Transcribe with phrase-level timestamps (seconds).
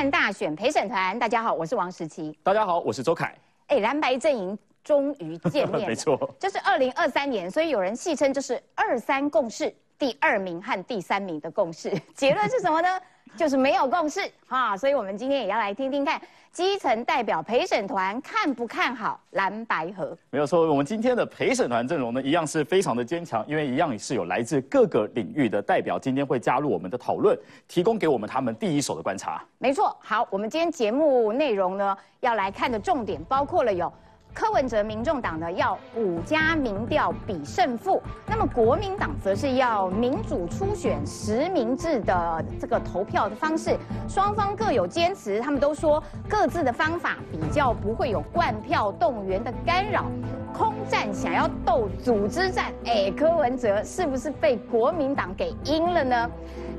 [0.00, 2.34] 看大选陪审团，大家好，我是王时琪。
[2.42, 3.36] 大家好，我是周凯。
[3.66, 11.90] 哎，蓝白阵营终于见面了， 没错，这是二零二三年，所以有人戏称这是二三共识，第二名和第三名的共识。
[12.14, 12.88] 结论是什么呢？
[13.36, 14.76] 就是没有共识啊！
[14.76, 16.20] 所以我们今天也要来听听看。
[16.52, 20.18] 基层代表陪审团看不看好蓝白河？
[20.30, 27.38] 没有错，我们今天的陪审团阵容呢，一样是非常的坚强，因为一样是有来自各个领域的代表，今天会加入我们的讨论，
[27.68, 29.40] 提供给我们他们第一手的观察。
[29.58, 33.92] 没错，好，我们今天节目内容呢，要来看的重点包括了有。
[34.32, 43.76] 柯文哲、民众党呢要五家民调比胜负，那么国民党则是要民主初选实名制的这个投票的方式，
[44.08, 50.04] 双方各有坚持，他们都说各自的方法比较不会有灌票动员的干扰。
[50.52, 56.30] 空战想要斗组织战，哎，柯文哲是不是被国民党给阴了呢？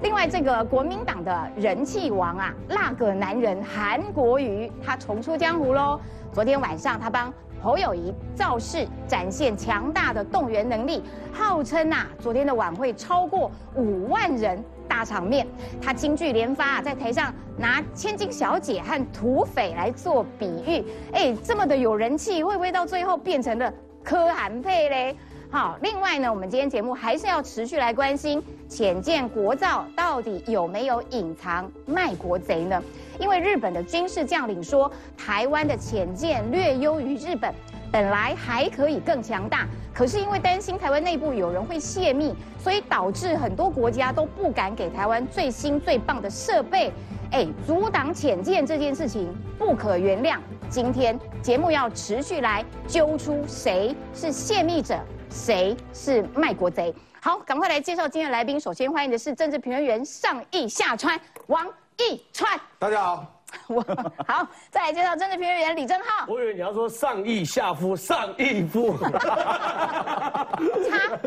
[0.03, 5.99] 另外，这个国民党的人气王啊，那个男人韩国瑜，他重出江湖喽。
[6.33, 15.45] 昨天晚上，他帮侯友谊造势，展现强大的动员能力，号称呐，昨天的晚会超过五万人，大场面。
[15.81, 25.15] 他京剧连发，在台上拿千金小姐和土匪来做比喻，哎，这么的有人气，会不会到最后变成了柯韩配嘞？
[25.51, 32.81] 好，另外呢，我们今天节目还是要持续来关心浅见国造到底有没有隐藏卖国贼呢？
[33.19, 37.53] 因为日本的军事将领说，台湾的浅见略优于日本，
[37.91, 46.91] 本来还可以更强大，可是因为担心台湾内部有人会泄密，所以导致很多国家都不敢给台湾最新最棒的设备。
[47.31, 50.37] 哎，阻挡浅见这件事情不可原谅。
[50.69, 54.99] 今天节目要持续来揪出谁是泄密者。
[55.29, 56.93] 谁是卖国贼？
[57.21, 58.59] 好，赶快来介绍今天的来宾。
[58.59, 61.17] 首先欢迎的是政治评论员上亿下川
[61.47, 61.65] 王
[61.97, 62.59] 义川。
[62.79, 63.25] 大家好。
[63.67, 63.81] 我
[64.25, 66.25] 好，再来介绍政治评论员李正浩。
[66.29, 70.57] 我以为你要说上亿下夫上亿夫， 差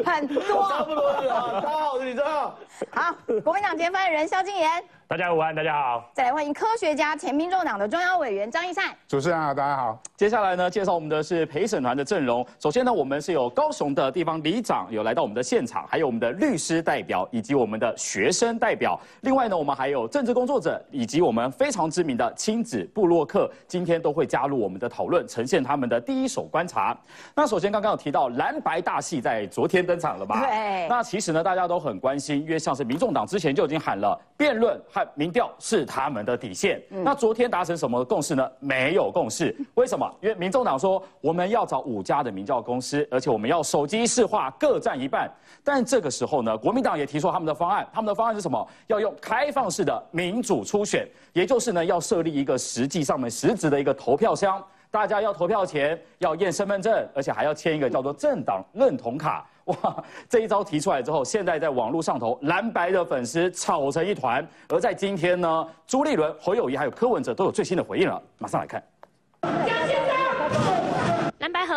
[0.06, 0.42] 很多。
[0.70, 1.50] 差不多是啊。
[1.52, 2.58] 大家好，我是李正浩。
[2.92, 3.14] 好，
[3.44, 4.82] 国民党前发言人萧敬言。
[5.06, 6.10] 大家午安，大家好。
[6.14, 8.86] 再来欢迎科学家、前民众党的中央委员张义善。
[9.06, 10.00] 主持人好，大家好。
[10.16, 12.44] 接下来呢，介绍我们的是陪审团的阵容。
[12.58, 18.98] 首先呢，我们是有高雄的地方里长有来到我们的现场，还有我们的律师代表以及我们的学生代表。
[19.20, 26.96] 另外呢，我们还有政治工作者以及我们非常知名的亲子部落客，今天都会加入我们的讨论，呈现他们的第一手观察。
[27.34, 30.40] 那首先刚刚有提到蓝白大戏在昨天登场了吧？
[30.40, 30.88] 对。
[30.88, 35.74] 那其实呢，大家都很关心，因为像是民众党之前就已经喊了辩论和民调是。
[35.74, 36.80] 是他们的底线。
[36.88, 38.48] 那昨天达成什么共识呢？
[38.60, 39.52] 没有共识。
[39.74, 40.08] 为什么？
[40.20, 45.28] 因为民众党说我们要找五家的民调公司，而且我们要手机市化，各占一半。
[45.64, 47.84] 但这个时候呢，国民党也提出他们的方案。
[47.92, 48.64] 他们的方案是什么？
[48.86, 54.64] 要用开放式的民主初选，也就是呢，要设立一个实际上面实质的一个投票箱。
[54.92, 59.44] 大家要投票前要验身份证，而且还要签一个叫做政党认同卡。
[59.66, 64.46] 哇， 这一招提出来之后，现在在网络上头蓝白的粉丝吵成一团。
[64.68, 68.82] 而在今天呢，朱立伦、侯友谊还有柯文哲都有最新的回应了，马上来看。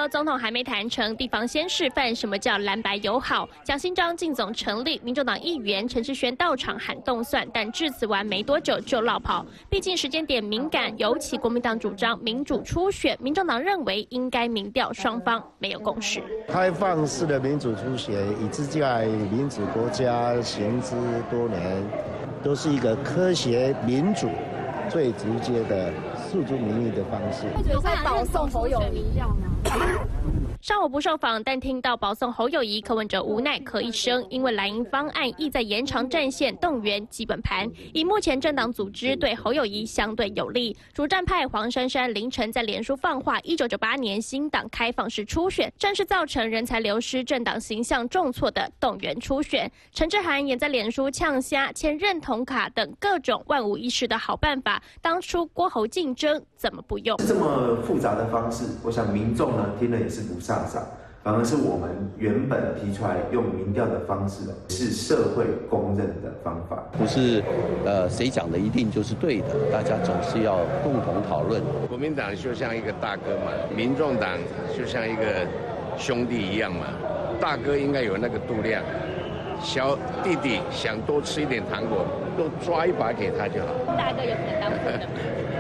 [0.06, 3.48] 总统还没谈成，地方先示范什么叫蓝白友好。
[3.64, 9.46] 蒋新章进总成立，民众党议员陈世轩到场喊动算，但致辞完没多久就落跑。
[9.70, 16.22] 毕竟时间点敏感，尤其国民党主张民主初选，民众党认为应该民调，双方没有共识。
[16.50, 18.14] 开放式的民主初选，
[18.44, 20.96] 以自在民主国家行之
[21.32, 21.84] 多年，
[22.44, 24.30] 都是一个科学民主
[24.90, 25.92] 最直接的
[26.30, 27.48] 诉诸民意的方式。
[27.72, 29.48] 有在保送侯友民调吗？
[30.68, 37.66] 上午不受访，但听到保送侯友谊，柯文哲无奈咳一声，因为蓝营方案意在延长战线，动员基本盘。
[37.94, 49.72] 以目前政党组织对侯友谊相对有利，主战派黄珊珊凌晨在脸书放话：一九九八年新党开放式初选，正是造成人才流失、政党形象重挫的动员初选。
[49.94, 57.16] 陈志涵也在脸书呛虾、签认同卡等各种万无一失的好办法，当初郭侯竞争怎么不用？
[57.26, 60.84] 这么复杂的方式，我想民众呢听了也是不上赏，
[61.24, 67.44] 反而是我们原本提出来用民调的方式，是社会公认的方法，不是
[67.86, 71.62] 呃谁讲的一定就是对的，大家总是要共同讨论。
[71.88, 74.30] 国民党就像一个大哥嘛，民众党
[74.76, 75.46] 就像一个
[75.98, 76.88] 兄弟一样嘛，
[77.40, 78.82] 大哥应该有那个度量，
[79.62, 82.06] 小弟弟想多吃一点糖果，
[82.38, 83.68] 都抓一把给他就好。
[83.96, 85.06] 大哥有可能当的吗？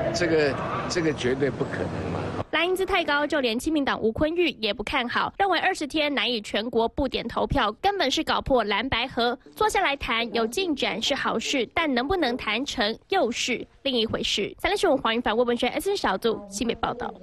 [0.13, 0.53] 这个
[0.89, 2.16] 这个绝对不可能嘛。
[2.51, 9.37] 蓝英姿太高，就连亲民党吴坤玉也不看好，认为二十天难以全国不点投票，根本是搞破蓝白河。
[9.53, 14.55] 坐下来谈有进展是好事，但能不能谈成又是另一回事。
[14.59, 17.13] 三六十五黄云凡、魏文轩 S 小组新北报道。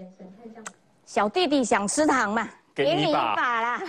[1.06, 2.48] 小弟弟想吃糖嘛？
[2.74, 3.80] 给你一把啦！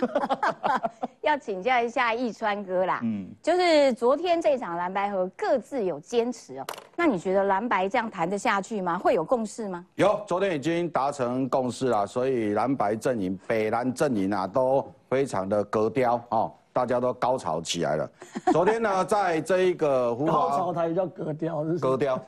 [1.22, 8.96] 要请教一下易川哥啦，嗯，就是昨天这场蓝白河各自有坚持哦，那你觉得蓝白这样谈得下去吗？
[8.96, 9.84] 会有共识吗？
[9.96, 16.52] 有，昨天已经达成共识了，所以蓝白阵营、北蓝阵营啊都非常的格调哦。
[16.76, 18.10] 大家都高潮起来了。
[18.52, 22.20] 昨天呢，在这一个湖高潮台叫格调，格调。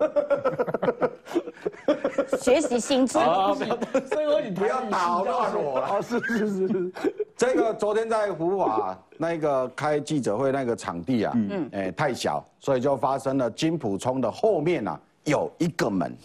[2.41, 3.19] 学习新知。
[3.19, 6.01] 所以你不要打乱我了。
[6.01, 6.93] 是是是是。
[7.37, 16.17] 这个昨天在福华那个开记者会那个场地啊，嗯，哎太小，所以就发生了金普冲的后面啊有一个门，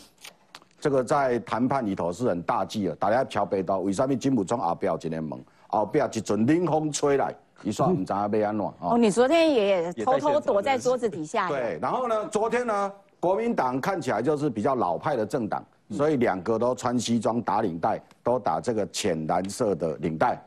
[0.79, 2.95] 这个在谈判里头是很大忌的。
[2.95, 5.37] 大家桥北道为什么金普冲后边有一个门，
[5.67, 7.35] 后边一阵冷风吹来。
[7.63, 8.19] 一算唔知要
[8.49, 11.47] 安暖哦，你昨天也偷偷躲在桌子底下。
[11.47, 20.37] 对，然后呢，昨天呢，国民党看起来就是比较老派的政党，所以两个都穿西装打领带，都打这个浅蓝色的领带。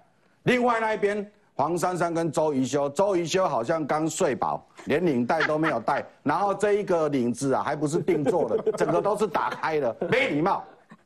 [0.42, 10.62] 另外那一边，黄珊珊跟周瑜修，周瑜修好像刚睡饱，连领带都没有带，然后这一个领子啊，还不是定做的，整个都是打开的，没礼貌。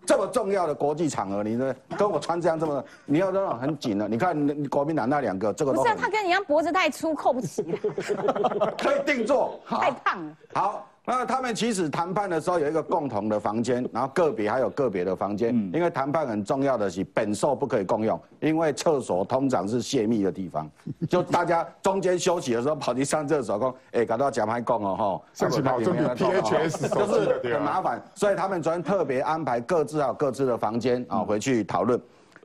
[0.07, 4.09] 这么重要的国际场合，你呢跟我穿这样这么，你要那种很紧的。
[4.09, 7.63] 你看国民党那两个，这个不是他跟你一样脖子太粗扣不起，
[8.77, 10.37] 可以定做，太胖了。
[10.55, 10.90] 好。
[11.07, 20.71] 那他们其实谈判的时候有一个共同的房间，然后个别还有个别的房间，因为谈判很重要的是本寿不可以共用，因为厕所通常是泄密的地方，
[21.09, 32.01] 就大家中间休息的时候跑去上厕所，讲哎，搞到假牌共哦哈，上去跑这边 P H S 就是很麻烦，所以他们昨天特别安排各自有各自的房间啊回去讨论，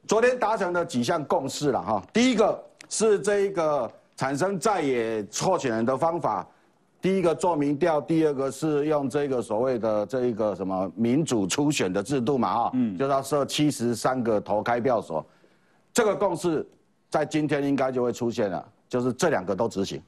[0.08, 6.48] 昨天达成的几项共识了哈，第一个是这一个产生在野候选人的方法。
[7.06, 15.24] 第一个做民调，第二个是用这个所谓的这一个什么民主初选的制度嘛，哈，嗯，就是要设七十三个投开票所，
[15.94, 16.68] 这个共识
[17.07, 20.02] 在今天应该就会出现了，就是这两个都执行，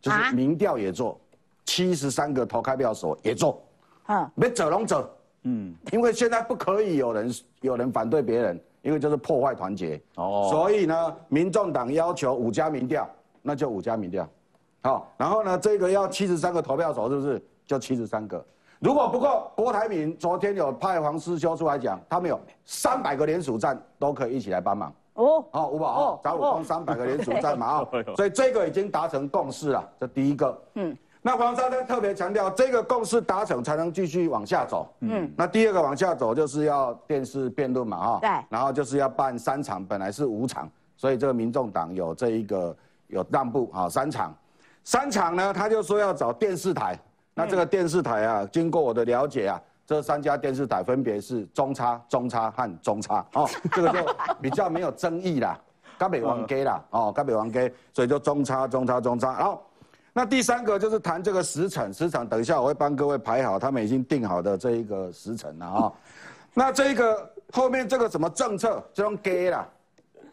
[0.00, 1.20] 就是民调也做，
[1.66, 3.62] 七十三个投开票所也做，
[4.06, 5.06] 啊，没走龙走，
[5.42, 13.06] 嗯，因为现在不可以有人有人反对别人，因为就是破坏团结，哦，所以呢，民众党要求五家民调，
[13.42, 14.26] 那就五家民调。
[14.82, 18.44] 好，然后呢，这个要七十三个投票手，是不是就七十三个？
[18.78, 24.90] 如果不够，郭台铭昨天有派黄师修出来讲，他们有三百个联署站都可以一起来帮忙。
[25.14, 30.58] 哦，好，五宝哦，找五公三百个联署站嘛 啊，所以这个已经达成共识了，这第一个。
[30.76, 34.88] 嗯，那黄珊珊特别强调，这个共识达成才能继续往下走。
[35.00, 38.18] 嗯，那第二个往下走就是要电视辩论嘛哈。
[38.22, 38.30] 对。
[38.48, 40.66] 然后就是要办三场，本来是五场，
[40.96, 42.74] 所以这个民众党有这一个
[43.08, 44.34] 有让步啊，三场。
[44.84, 46.98] 三场呢，他就说要找电视台。
[47.32, 53.98] 那这个电视台啊，经过我的了解啊，这三家电视台分别是中差、中差和中差哦， 这个就
[54.42, 55.58] 比较没有争议啦。
[55.98, 59.32] 嘉北王给啦，哦，嘉北王给，所以就中差、中差、中差。
[59.34, 59.62] 然后，
[60.12, 65.92] 那第三个就是谈这个时辰，时辰等一下我会帮各位排好，他们已经定好的这一个时辰了啊。
[66.52, 69.66] 那这个后面这个什么政策，这种给啦，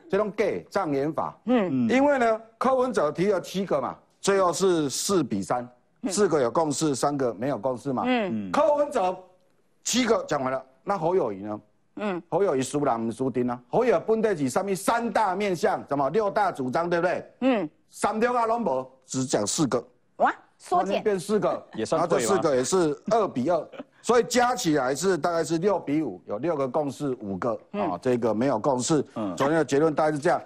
[0.09, 1.37] 这种给障眼法。
[1.45, 3.95] 嗯，因为呢，柯文哲提了七个嘛。
[4.19, 5.67] 最后是四比三，
[6.09, 8.03] 四个有共识，三个没有共识嘛。
[8.05, 9.17] 嗯，柯文哲
[9.83, 11.61] 七个讲完了，那侯友谊呢？
[11.99, 13.59] 嗯，侯友谊输了，唔输丁啊。
[13.69, 17.33] 侯友分得起上面三大面向，什么六大主张，对不对？
[17.41, 19.83] 嗯，三条啊拢无，只讲四个。
[20.17, 23.67] 哇，缩减变四个，也算对这四个也是二比二，
[24.01, 29.03] 所以加起来是大概是六比五，有六个共识，五个啊，这个没有共识。
[29.15, 30.41] 嗯，昨天的结论大概是这样。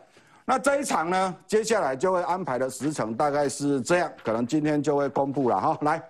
[0.52, 5.78] 那这一场呢，接下来就会安排的时程大概是这样，可能今天就会公布了哈。
[5.80, 6.04] 来，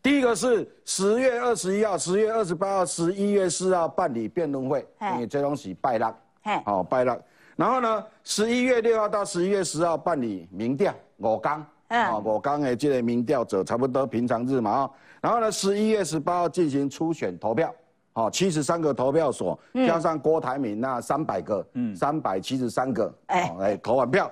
[0.00, 6.16] 第一个是十月二十一号、十月二十八号、十一月四号办理辩论会，你这东西拜了，
[6.64, 7.20] 好拜了。
[7.56, 14.90] 然后呢，十一月六号到十一月十号办理民调，我刚，啊，我刚的这个民调者差不多平常日嘛啊。
[15.20, 17.74] 然后呢，十一月十八号进行初选投票。
[18.18, 19.56] 哦，七十三个投票所，
[19.86, 24.28] 加上郭台铭那三百个，嗯，三百七十三个，哎，哎，投完票，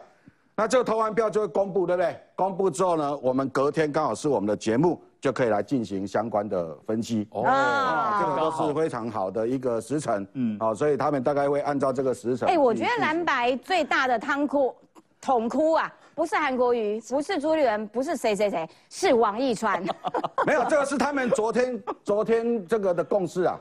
[0.57, 2.19] 那这个投完票就会公布，对不对？
[2.35, 7.28] 公布之后呢，我们隔天刚好是我们的节目，就可以来进行相关的分析。
[7.31, 7.45] 哦，
[8.21, 12.49] 这个都是非常好的一个时辰，嗯，好，所以他们大概会按照这个时辰。
[12.49, 14.75] 哎，我觉得蓝白最大的汤哭、
[15.21, 19.81] 痛哭啊，不是韩国瑜，不是朱立伦，不是谁谁谁，是王义川。
[20.45, 23.61] 没有，这个是他们昨天昨天这个的共识啊。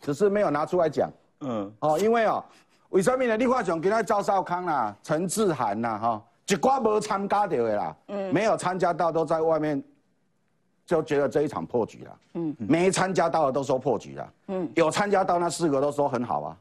[0.00, 1.10] 只是没有拿出来讲。
[1.40, 2.44] 嗯，哦，因为哦，
[2.90, 3.36] 为什么呢？
[3.36, 9.82] 你看像今天赵少康啦、陈志涵啦，哈、一寡无参加到的啦，嗯，没有参加到都在外面，
[10.86, 12.18] 就觉得这一场破局了。
[12.34, 14.32] 嗯，没参加到的都说破局了。
[14.48, 16.56] 嗯，有参加到那四个都说很好啊，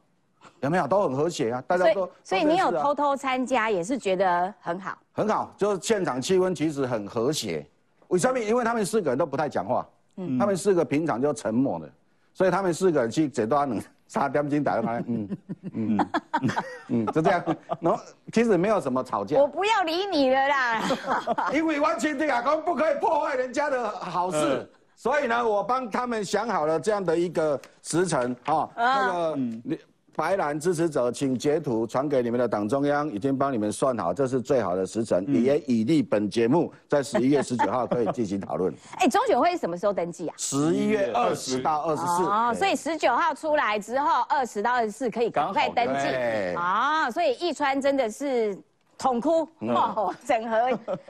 [0.62, 0.88] 有没有？
[0.88, 2.10] 都很和谐啊，大家都。
[2.24, 4.98] 所以你有偷偷参加，也是觉得很好。
[5.14, 7.66] 很好，就是现场气氛其实很和谐。
[8.10, 8.38] 为什么？
[8.40, 9.88] 因为他们四个人都不太讲话，
[10.18, 11.90] 嗯，他们四个平常就沉默的，
[12.36, 15.30] 所以他们四个人去这段能三点钟打电话，嗯
[15.74, 16.50] 嗯嗯
[16.90, 17.44] 嗯，就这样。
[17.80, 18.00] 然后
[18.32, 20.82] 其实没有什么吵架我，不要理你了啦。
[21.54, 24.70] 因为完全对啊，我不可以破坏人家的好事。
[24.98, 29.80] 所以呢，我帮他们想好了这样的一个时辰啊，那个你
[30.16, 38.74] 白蓝支持者，请截图传给你们的党中央，已经帮你们算好，这是最好的时辰，也以利本节目在十一月十九号可以进行讨论。
[38.98, 40.36] 哎，中选会什么时候登记啊？
[40.38, 46.04] 十一月二十到二十四，哦，所以十九号出来之后，二十到二十四可以赶快登记。
[46.10, 46.56] 对。
[46.56, 48.58] 啊、所以易川真的是
[48.98, 50.58] 痛哭哦，整合。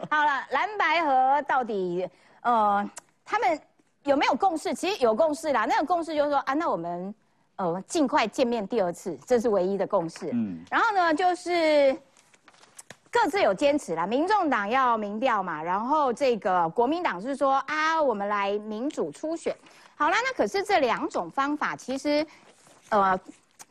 [0.09, 2.07] 好了，蓝白河到底
[2.41, 2.89] 呃
[3.24, 3.59] 他们
[4.03, 4.74] 有没有共识？
[4.74, 7.13] 其实有共识啦，那个共识就是说啊，那我们
[7.57, 10.29] 呃尽快见面第二次，这是唯一的共识。
[10.33, 11.95] 嗯，然后呢就是。
[13.17, 19.55] 各自有坚持啦，民众党要民调嘛，然后这个国民党是说啊，我们来民主初选。
[19.95, 22.27] 好啦，那可是这两种方法其实，
[22.89, 23.17] 呃，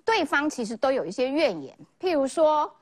[0.03, 2.75] 对方其实都有一些怨言，譬如说。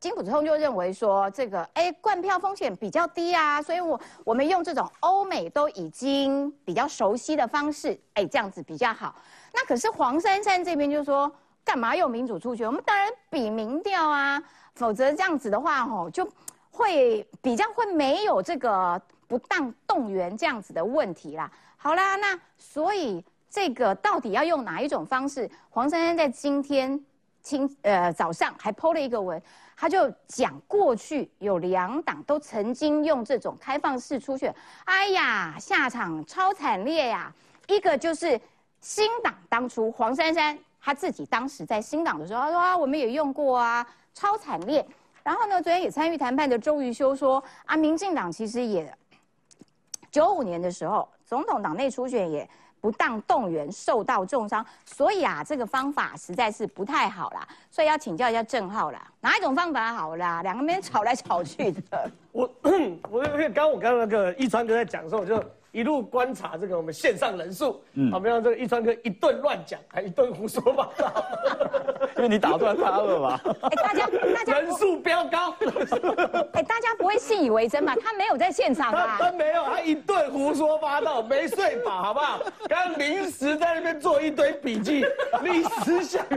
[0.00, 9.14] 金普聪就认为说，这个哎，灌票风险比较低啊，所以我我们用这种欧美都已经比较熟悉的方式，哎，这样子比较好。
[9.52, 11.30] 那可是黄珊珊这边就说，
[11.62, 12.66] 干嘛用民主出选？
[12.66, 14.42] 我们当然比民调啊，
[14.74, 16.26] 否则这样子的话，吼，就
[16.70, 21.52] 会比较会没有这个不当动员这样子的问题啦。
[21.76, 25.50] 好啦，那所以这个到底要用哪一种方式？
[25.68, 26.98] 黄珊珊在今天
[27.42, 29.42] 清呃早上还 PO 了一个文，
[29.80, 37.32] 他就讲过去有两党都曾经用这种开放式初选，哎呀，下场超惨烈呀！
[37.66, 38.38] 一个就是
[38.82, 44.86] 新党当初黄珊珊她自己当时在新党的时候，她说啊，我们也用过啊，超惨烈。
[45.22, 48.94] 然后呢，昨天也参与谈判的周瑜修说啊，民进党其实也
[50.10, 52.46] 九五年的时候，总统党内初选也
[52.80, 57.46] 不当动员，受到重伤，所以啊，这个方法实在是不太好啦。
[57.70, 60.42] 所以要请教一下郑浩啦，哪一种方法好啦？
[60.42, 62.10] 两个面吵来吵去的。
[62.32, 62.50] 我
[63.10, 71.24] 我因为刚我刚刚那个一川哥在讲的时候，我就一路观察这个我们线上人数，嗯，好，没让这个一川哥一顿乱讲，还一顿胡说八道，
[72.20, 73.40] 因为你打断他了嘛。
[73.62, 75.54] 哎，大家大家人数飙高，
[76.52, 77.94] 哎，大家不会信以为真嘛？
[77.96, 79.16] 他没有在现场他啊。
[79.18, 82.40] 他没有，他一顿胡说八道，没睡饱，好不好？
[82.68, 85.02] 刚刚临时在那边做一堆笔记，
[85.42, 86.36] 历史想的，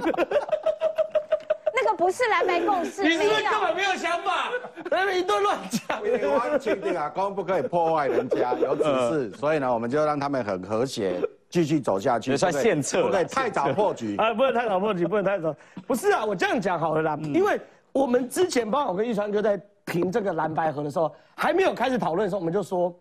[1.76, 4.52] 那个不是蓝白共识，你是不是根本没有想法，
[4.90, 6.02] 在那边一顿乱讲？
[6.06, 11.20] 因为完全定啊，公不可以破坏人家，有指示，所以呢，我们就让他们很和谐，
[11.54, 12.32] 继续走下去。
[12.32, 14.18] 也算献策啦不可以太早破局。
[14.18, 15.56] 啊，不能太早破局，不能太早。
[15.86, 22.92] 不是啊，我这样讲好了啦，因为我们之前帮我跟玉川哥在评这个蓝白河的时候，还没有开始讨论的时候，我们就说，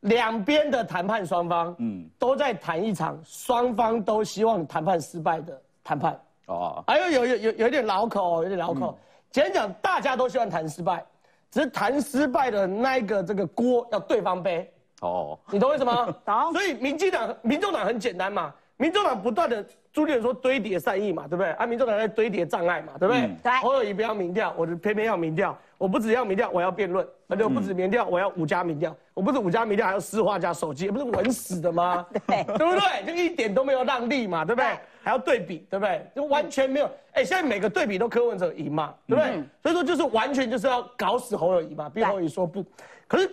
[0.00, 6.20] 两边的谈判双方，嗯，都在谈一场双方都希望谈判失败的谈判。
[6.48, 8.98] 哦，哎呦有有有有一点老口哦，有点老口。
[9.30, 11.02] 简单讲，大家都希望谈失败，
[11.50, 14.70] 只是谈失败的那一个这个锅要对方背。
[15.02, 16.06] 哦，你懂我意思吗？
[16.24, 21.50] 懂所以民进党、民众党很简单嘛，民众党不断的朱立伦说堆叠善意嘛，对不对？
[21.52, 23.22] 啊，民众党在堆叠障碍嘛，对不对？
[23.22, 25.56] 嗯对侯友谊不要民调，我就偏偏要民调。
[25.76, 28.94] 我不只要民调，我要辩论，而且我不止民调，我要五家民调。
[29.14, 32.06] 我不止五家民调，还要私话加手机，不是稳死的吗？
[32.28, 33.04] 对对不对？
[33.04, 34.78] 就一点都没有让利嘛，对不对？
[35.02, 36.06] 还要对比，对不对？
[36.14, 36.88] 就完全没有。
[37.14, 39.42] 哎，现在每个对比都柯文哲赢嘛，对不对？
[39.60, 42.64] 所以说就是完全就是要搞死侯友谊嘛，逼侯友谊说不。
[43.08, 43.28] 可是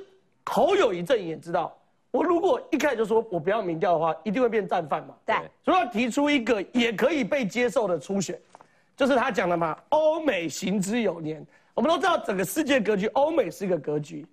[0.49, 1.77] 侯友谊阵营也知道，
[2.09, 5.13] 我如果一开始就说我不要民调的话，一定会变战犯嘛。
[5.25, 8.37] 对所以要提出一个也可以被接受的初选，
[8.97, 11.45] 就是他讲的嘛，欧美行之有年。
[11.75, 14.25] 我们都知道整个世界格局，欧美是一个格局，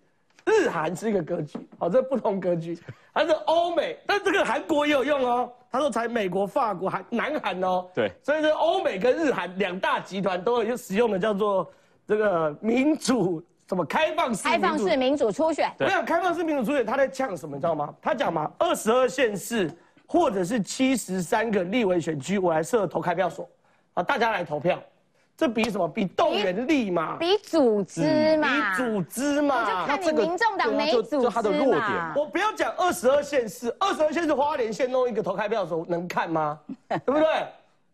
[0.46, 2.76] 日韩是一个格局，好，这不同格局。
[3.12, 5.52] 但是欧美，但这个韩国也有用哦。
[5.70, 7.87] 他说才美国、法国、韩、南韩哦。
[7.94, 11.70] 对所以这欧美跟日韩两大集团都有使用的叫做
[12.06, 17.92] 这个民主什么开放式开放民主式民主初选，我想开放式民主初选，他在呛什么，你知道吗？
[18.00, 19.70] 他讲嘛，二十二县市
[20.06, 23.49] 或者是七十三个立委选区，我来设投开票所，
[23.94, 24.80] 啊，大家来投票，
[25.37, 25.88] 这比什么？
[25.88, 29.87] 比动员力嘛，比组织嘛，比组织我就。
[29.87, 32.14] 看你民众党没对啊就他的织弱点嘛。
[32.16, 36.56] 我不要讲二十二县市，二十二县市花莲县弄一个投开票所能看吗？
[36.88, 37.26] 对不对？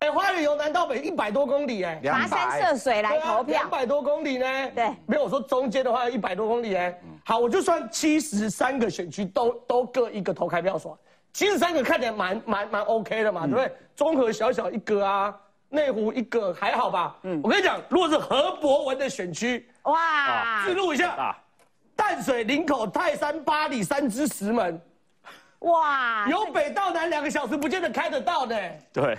[0.02, 3.44] 哎，花莲由南到北一百多公里，哎，跋山涉水来投票。
[3.44, 4.70] 两，百多公里呢。
[4.74, 10.98] 对没有我说中间的话一百多公里，哎，好，我就算七十三个选区都都各一个投开票所，
[11.32, 13.72] 七十三个看起来蛮蛮蛮 OK 的嘛，对不对？
[13.94, 15.32] 综合小小一个啊，
[15.68, 17.16] 内湖一个还好吧？
[17.22, 20.66] 嗯，我跟你讲，如果是何博文的选区，哇。
[20.66, 21.38] 记录一下，啊，
[21.94, 24.80] 淡水、林口、泰山、八里三支石门，
[25.60, 28.56] 哇，由北到南两个小时不见得开得到呢，
[28.92, 29.16] 对，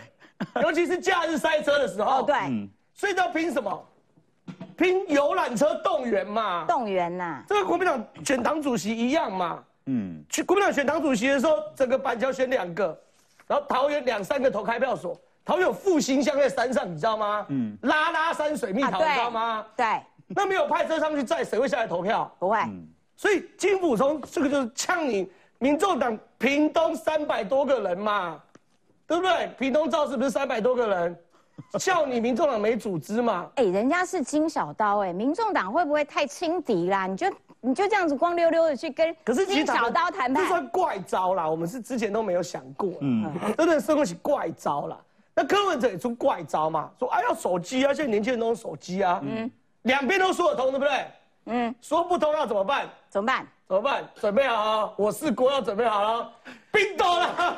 [0.61, 2.19] 尤其是假日塞车的时候。
[2.19, 2.35] 哦对，
[2.93, 3.87] 所以要拼什么？
[4.77, 6.65] 拼游览车动员嘛。
[6.67, 9.63] 动员呐，这个国民党选党主席一样嘛。
[9.85, 12.97] 嗯，去国民党选党主席的时候，整个板桥选两个，
[13.47, 15.19] 然后桃园两三个投开票所。
[15.45, 17.45] 桃园有复兴乡在山上，你知道吗？
[17.49, 19.65] 嗯，拉拉山水蜜桃，你知道吗？
[19.75, 22.33] 对，那没有派车上去载，谁会下来投票？
[22.39, 22.57] 不会，
[23.17, 28.41] 所以金溥聪这个就是呛你民众党屏东三百多个人嘛，
[29.13, 29.47] 对不对？
[29.57, 31.17] 屏东造势不是三百多个人，
[31.79, 33.49] 叫你民众党没组织嘛？
[33.55, 37.05] 哎，人家是金小刀，哎，民众党会不会太轻敌啦？
[37.05, 37.27] 你就
[37.61, 44.97] 你就这样子光溜溜的去跟可是金小刀谈判，这算怪招啦，我们是之前都没有想过，嗯，真的生不起怪招啦。
[45.35, 49.49] 那柯文哲也出怪招嘛，说啊要手机啊，现在年轻人都用手机啊，嗯，
[49.83, 51.05] 两边都说得通，对不对？
[51.45, 52.87] 嗯，说不通要怎么办？
[53.09, 53.45] 怎么办？
[53.67, 54.03] 怎么办？
[54.15, 54.89] 准备好啊！
[54.97, 56.31] 我是郭要准备好了，
[56.71, 57.55] 冰斗了。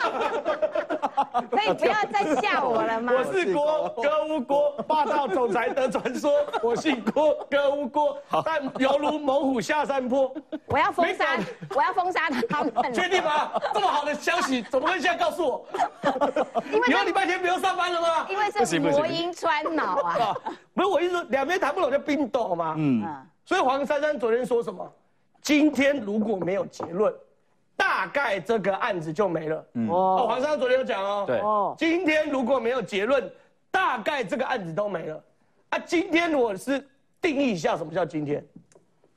[1.51, 3.13] 可以不要再吓我了吗？
[3.18, 6.32] 我是郭，歌无郭，霸道总裁的传说。
[6.63, 10.34] 我姓郭，歌无郭，但犹如猛虎下山坡。
[10.68, 11.38] 我要封杀，
[11.75, 12.94] 我要封杀他们。
[12.94, 13.51] 确定吗？
[13.74, 15.65] 这么好的消息，怎么会现在告诉我？
[16.72, 18.27] 因为以后礼拜天不用上班了吗？
[18.30, 20.18] 因为是魔音穿脑啊。
[20.20, 20.36] 啊，
[20.74, 22.74] 不是我意思说，两边谈不拢就冰斗嘛。
[22.77, 23.06] 嗯。
[23.46, 24.92] 嗯，所以黄珊珊昨天说什么？
[25.42, 27.14] 今天如果没有结论，
[27.78, 29.66] 大概这个案子就没了。
[29.90, 31.24] 哦，黄珊珊昨天有讲哦。
[31.28, 33.32] 对哦，今天如果没有结论，
[33.70, 35.24] 大概这个案子都没了。
[35.70, 36.84] 啊，今天我是
[37.22, 38.43] 定义一下什么叫今天，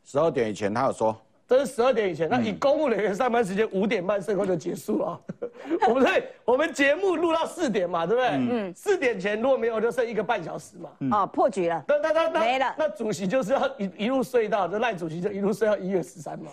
[0.05, 1.17] 十二点以前他有说，
[1.49, 2.29] 这是十二点以前。
[2.29, 5.19] 那以公务人员上班时间五点半盛后就结束了。
[5.89, 8.29] 我们对，我们节目录到四点嘛，对不对？
[8.33, 8.73] 嗯。
[8.75, 10.91] 四点前如果没有，就剩一个半小时嘛。
[11.11, 11.83] 哦，破局了。
[11.89, 16.51] 那那那那没了那主席就是要一一路睡到，这赖主席就一路睡到一月十三嘛。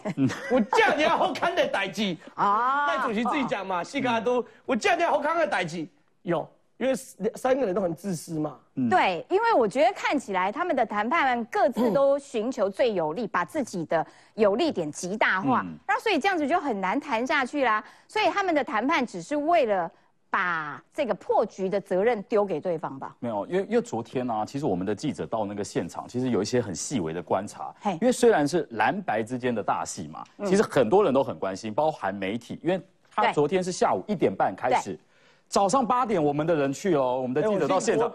[0.50, 5.90] 我叫你要好看的代际啊 赖主席自己讲嘛，西卡都我叫你要好看的代际
[6.22, 8.58] 有，因为三个人都很自私嘛。
[8.90, 17.84] 对，因为我觉得看起来他们的谈判各自都寻求最有利，把自己的有利点极大化，那所以这样子就很难谈下去啦。
[18.08, 19.90] 所以他们的谈判只是为了
[20.30, 23.16] 把这个破局的责任丢给对方吧。
[23.20, 27.94] 没有，因为因为昨天呢、啊其实我们的记者到那个现场，其实有一些很细微的观察嘿。
[27.94, 35.00] 因为虽然是蓝白之间的大戏嘛，其实很多人都很关心，包含媒体，因为他昨天是下午一点半开始，
[35.48, 38.12] 早上八点我们的人去哦，我们的记者到现场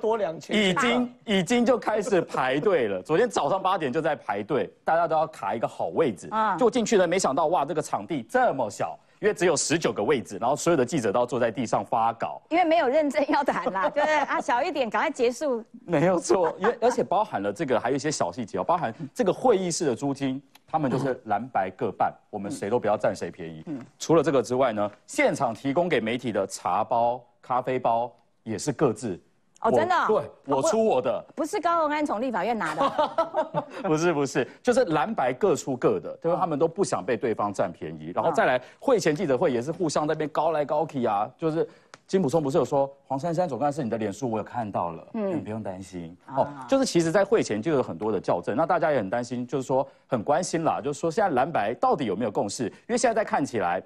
[0.49, 3.01] 已经已经就开始排队了。
[3.03, 6.29] 昨天早上八点就在排队，大家都要卡一个好位置。
[6.31, 12.41] 啊就进去了，没想到哇，这个场地这么小，因为只有十九个位置，然后所有的记者都要坐在地上发稿。
[12.49, 15.63] 因为没有认真要谈啦， 就是啊小一点，赶快结束。
[15.85, 23.63] 没有错，因为而且包含了这个还有一些小细节哦，包含这个会议室的租金，他们就是蓝白各半，我们谁都不要占谁便宜。
[23.67, 28.11] 嗯除了这个之外呢，现场提供给媒体的茶包、咖啡包
[28.43, 29.21] 也是各自。
[29.63, 41.69] 我哦真的哦对，我出我的，不是高鸿安从立法院拿的， 不是不是，就是蓝白各出各的，就是他们都不想被对方占便宜，然后再来会前记者会也是互相在那边高来高去啊，就是
[42.07, 46.17] 金普聪不是有说黄珊珊总干事你的脸书我有看到了，嗯，你不用担心。
[46.35, 52.65] 哦，就是其实在会前就有很多的校正，那大家也很担心，就是说很关心啦，就是说现在蓝白到底有没有共识？
[52.65, 53.83] 因为现在在看起来。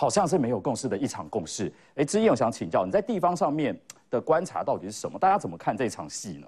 [0.00, 1.70] 好像是没有共识的一场共识。
[1.94, 5.18] 哎，之燕，我想请教你在地方上面的观察到底是什么？
[5.18, 6.46] 大家怎么看这场戏呢？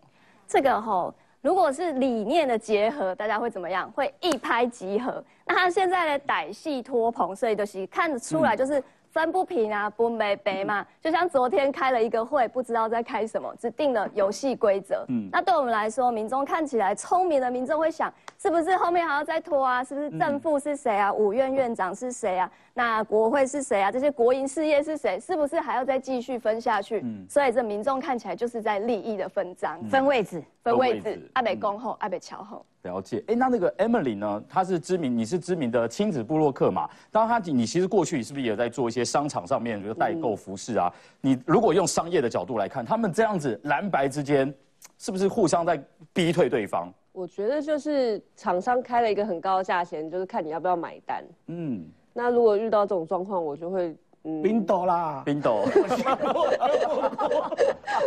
[0.48, 1.12] 这个吼、
[1.42, 3.92] 如果是理念的结合，大家会怎么样？
[3.92, 5.22] 会一拍即合。
[5.44, 10.86] 那他现在的歹戏拖棚，所以就是看得出来，就是分不平啊，不美杯嘛。
[10.98, 15.04] 就像昨天开了一个会，不知道在开什么，只定了游戏规则。
[15.08, 19.84] 嗯，那对我们来说，民众看起来聪明的民众会想，是不是后面还要再拖啊？
[19.84, 21.12] 是不是正副是谁啊？
[21.12, 22.50] 五院院长是谁啊？
[22.74, 23.92] 那国会是谁啊？
[23.92, 25.20] 这些国营事业是谁？
[25.20, 27.00] 是不是还要再继续分下去？
[27.04, 29.82] 嗯所以这民众看起来就是在利益的分赃。
[29.90, 30.42] 分位置。
[30.62, 32.64] 分位置置，阿北恭候，阿北桥后。
[32.82, 34.42] 了解，哎，那那个 Emily 呢？
[34.48, 36.88] 她是知名，你是知名的亲子部落客嘛？
[37.10, 40.92] 当然她，你其实过去是不是也有在做一些商场上面，比如代购服饰啊？
[41.20, 44.52] 你如果用商业的角度来看，他们这样子蓝白之间，
[44.98, 45.82] 是不是互相在
[46.12, 46.92] 逼退对方？
[47.10, 51.24] 我觉得就是厂商开了一个很高的价钱，就是看你要不要买单。
[51.48, 55.64] 嗯，那如果遇到这种状况，我就会嗯冰斗啦，冰斗。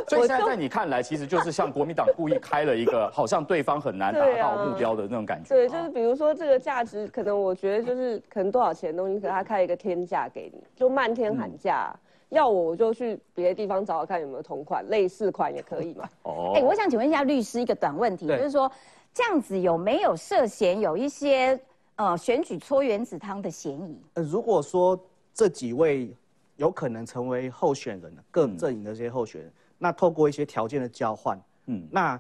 [0.08, 5.50] 所以现在在你看来，其实就是像国民党故意开了一个，好像对方很难达到目标的那种感觉。
[5.50, 11.94] 对，就是比如说这个价值，可能我觉得就是可能多少钱的东西，可他开一个天价给你，就漫天喊价。
[12.30, 16.10] 要我我就去别的地方找找看有没有同款，类似款也可以嘛。
[16.24, 16.54] 哦。
[16.58, 18.70] 哎，我想请问一下律师一个短问题，就是说
[19.13, 21.58] 这样子有没有涉嫌有一些
[21.96, 24.02] 呃选举搓原子汤的嫌疑？
[24.14, 25.00] 呃，如果说
[25.34, 26.16] 这几位
[26.58, 29.52] 有可能成为候选人，各阵营的这些候选人。
[29.78, 32.20] 那透过一些条件的交换，嗯，那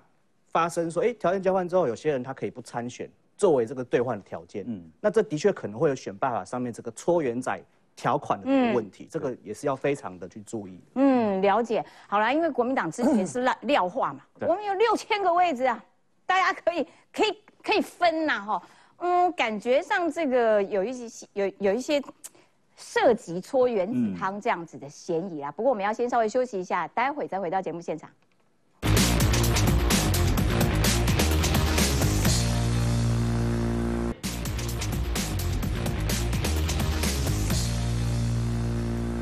[0.49, 7.57] 发生说，哎，条件交换之后，有些人他可以不参选，作为这个兑换的条件，嗯，那这的确可能会有选办法上面这个搓圆仔
[7.95, 10.81] 条款的问题，这个也是要非常的去注意。
[10.95, 11.83] 嗯，了解。
[12.07, 15.81] 好了，因为国民党之前是料料 化嘛，我们有六千个位置啊，
[16.25, 18.61] 大家可以可以可以分呐，哈，
[18.97, 22.01] 嗯，感觉上这个有一些有有一些。
[22.77, 28.09] 涉及搓原子汤这样子的嫌疑啊，不过我们要先稍微休息一下，待会再回到节目现场。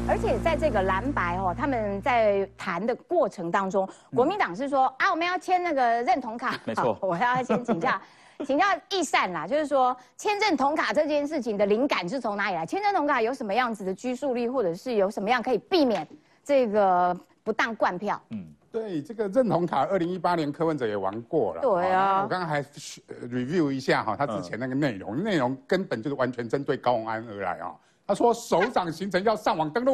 [0.07, 8.01] 而且在这个蓝白哦，他们在谈的过程当中，国民党是说啊，我们要签那个认同卡，没错， 我要先请假。
[8.45, 12.65] 请教易善啦，就是说签证同卡这件事情的灵感是从哪里来？
[12.65, 16.07] 签证同卡有什么样子的拘束力，或者是有什么样可以避免
[16.43, 18.21] 这个不当灌票？
[18.29, 21.61] 嗯，对，这个认同卡，二零一八年柯文哲也玩过了。
[21.61, 27.73] 对啊，我刚刚还 review 一下哈，他之前那个内容，内容根本就是完全针对高安而来啊。
[28.05, 29.93] 他说首长行程要上网登录。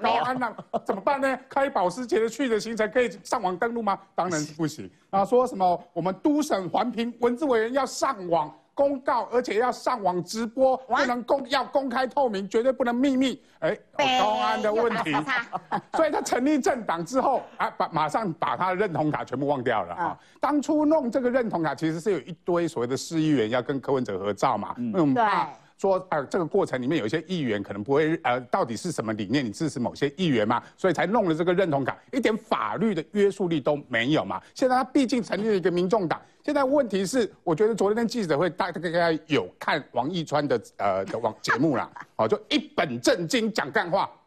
[0.00, 0.54] 高安那
[0.84, 1.38] 怎么办呢？
[1.48, 3.98] 开保时捷的去的行程可以上网登录吗？
[4.14, 4.90] 当然是不行。
[5.10, 13.42] 啊，说什么我们都省环评文字委员要上网公告，而且要上网直播，不能公要公开透明，绝对不能秘密。
[13.58, 15.14] 哎，高安的问题。
[15.94, 20.18] 所以他成立政党之后啊，把马上把他的认同卡全部忘掉了啊。
[20.40, 25.50] 当初弄这个认同卡，其实是有一堆所谓的市议员要跟柯文哲合照嘛，因为我们怕。
[25.82, 29.44] 说呃，这个过程里面有一些议员可能不会呃，到底是什么理念？
[29.44, 30.62] 你支持某些议员吗？
[30.76, 34.40] 所以才弄了这个认同感，一点法律的约束力都没有嘛。
[34.54, 36.22] 现在他毕竟成立了一个民众党。
[36.44, 41.90] 现在问题是，我觉得昨天的记者会大概有看王一川的呃的网节目啦，
[42.22, 44.08] 哦，就一本正经讲干话，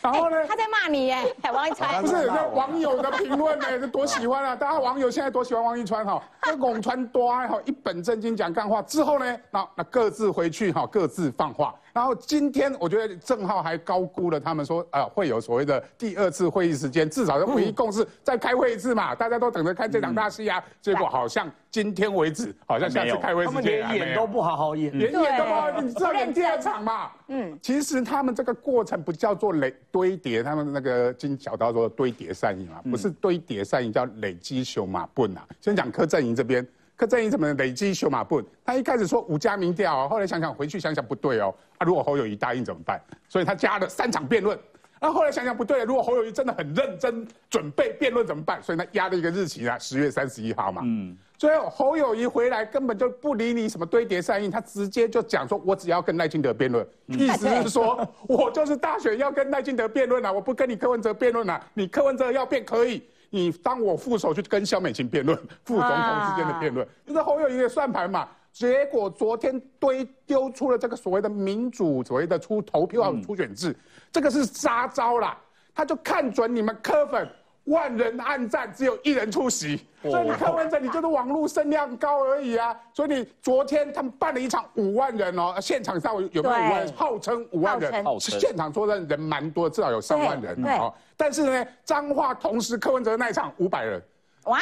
[0.00, 1.18] 然后呢，他在骂你耶，
[1.52, 2.00] 王一川。
[2.02, 4.56] 不是那网友的评论呢， 是多喜欢啊！
[4.56, 11.74] 大家网友现在多喜欢王一川哈，那龚川多爱好，一本正经讲干话之后呢，那那各自回去哈，各自放话。
[11.92, 20.62] 然后今天我觉得郑浩还高估了他们说，呃，会有所谓的第二次会议时间，至少要会议共识再开会一次嘛，大家都等着看这场大戏啊。
[20.80, 27.10] 结果好像今天为止，好像下次开会时间连演都不好好演，连演都不好，你知道演第二场嘛？
[27.28, 35.46] 嗯，其实他们这个过程不叫做累堆叠，他们那个金小刀说堆叠善意嘛，不是堆叠善意，叫累积修马棍啊。
[35.62, 36.66] 先讲柯震营这边。
[36.94, 38.42] 柯震营怎么累积修马步？
[38.64, 41.52] 他一开始说五家民调，后来想想回去想想不对哦。
[41.78, 43.00] 啊，如果侯友谊答应怎么办？
[43.28, 44.56] 所以他加了三场辩论。
[45.00, 48.62] 那后来想想不对，如果侯友谊真的很认真准备辩论怎么办？
[48.62, 50.82] 所以他压了一个日期啊，十月三十一号嘛。
[50.84, 51.16] 嗯。
[51.42, 61.60] 最后侯友谊回来根本就不理你什么堆叠善意，他直接就讲说：“我只要跟赖清德辩论，意思是说我就是大选要跟赖清德辩论了，我不跟你柯文哲辩论了。
[61.74, 68.28] 你柯文哲要辩可以。”你当我副手去跟肖美琴辩论副总统之间的辩论，就是侯友谊的算盘嘛。
[68.52, 73.76] 结果昨天堆丢出了这个所谓的民主，所谓的出投票出选制，
[74.12, 75.36] 这个是杀招啦。
[75.74, 77.28] 他就看准你们柯粉。
[77.64, 82.76] 万人暗战，只有一人出席，所以你看完这，你就是网络声量高而已啊。
[82.92, 86.92] 所以你昨天他们办了一场五万人哦，现场上有没有五万？
[86.94, 90.92] 号称五万人，现场说的人蛮多，至少有三万人哦。
[91.16, 94.02] 但是呢，彰化同时柯文哲那一场五百人，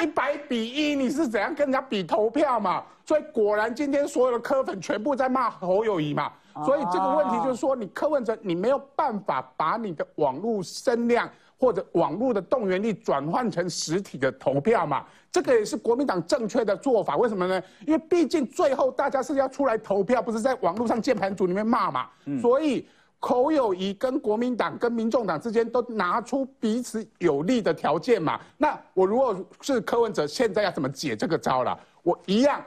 [0.03, 2.85] 一百比一，你是怎样跟人家比投票嘛？
[3.07, 6.31] 所以果然今天所有的柯粉全部在骂侯友谊嘛。
[6.67, 11.27] 所以这个问题就是说，你柯文哲你没有办法把你的网络声量。
[11.61, 17.19] 或者网络的动员力转换成实体的投票嘛，这个也是国民党正确的做法。
[17.19, 17.63] 为什么呢？
[17.87, 22.09] 因为毕竟最后大家是要出来投票，不是在网络上键盘组里面骂嘛。
[22.41, 28.41] 所以口友谊跟国民党跟民众党之间都拿出彼此有利的条件嘛。
[28.57, 31.79] 那我如果是柯文哲，现在要怎么解这个招了？
[32.03, 32.65] 我一样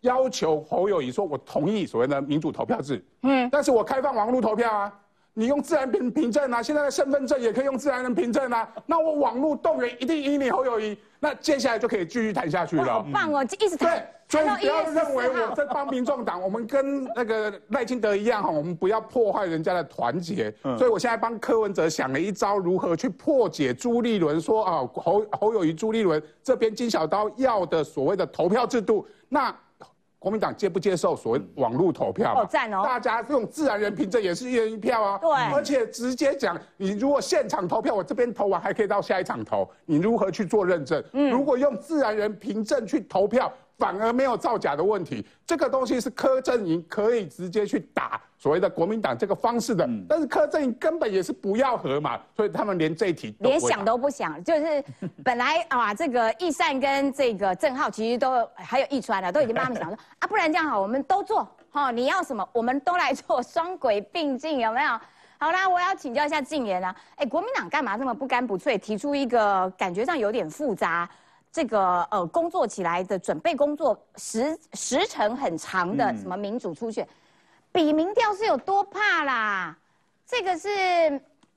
[0.00, 4.98] 要求侯友谊说，我同意所谓的民主投票制，嗯，但是我开放网络投票啊。
[5.34, 8.68] 你用自然凭凭证啊，现在的身份证也可以用自然人凭证啊。
[8.84, 12.84] 那我网络动员一定以你侯友谊，那接下来就可以继续谈下去了。
[12.84, 14.06] 好棒哦，一直谈。
[14.28, 20.52] 所以不要认为我在帮民众党，我们跟那个赖清德一样哈，我们不要破坏人家的团结。
[20.62, 29.54] 所以我现在帮柯文哲想了一招，如何去破解朱立伦说啊侯侯友谊朱立伦这边金小刀要的所谓的投票制度，那。
[30.22, 32.32] 国民党接不接受所谓网络投票？
[32.32, 32.82] 好赞哦！
[32.84, 35.18] 大家用自然人凭证也是一人一票啊。
[35.18, 41.02] 对，而且直接讲，你如果现场投票，我这边投完还可以到下一场投，你如何去做认证？
[41.12, 43.52] 嗯，如果用自然人凭证去投票。
[43.82, 54.84] 反而没有造假的问题，这个东西是柯震营可以直接去打所谓的国民党这个方式的，但是柯震营根本也是不要和嘛，所以他们连这一题连想都不想，就是
[55.24, 64.90] 本来啊，这个易善跟这个郑浩其实都还有易川了，都已经帮他们想说啊，不然这样好，我们都做哈，你要什么我们都来做，双轨并进有没有？
[65.38, 71.10] 好啦，我要请教一下静言啊，哎，国民党干嘛这么不干不脆，提出一个感觉上有点复杂？
[71.52, 77.06] 这个呃，工作起来的准备工作时时程很长的，什么民主初选，
[77.70, 79.76] 比民调是有多怕啦？
[80.26, 80.68] 这个是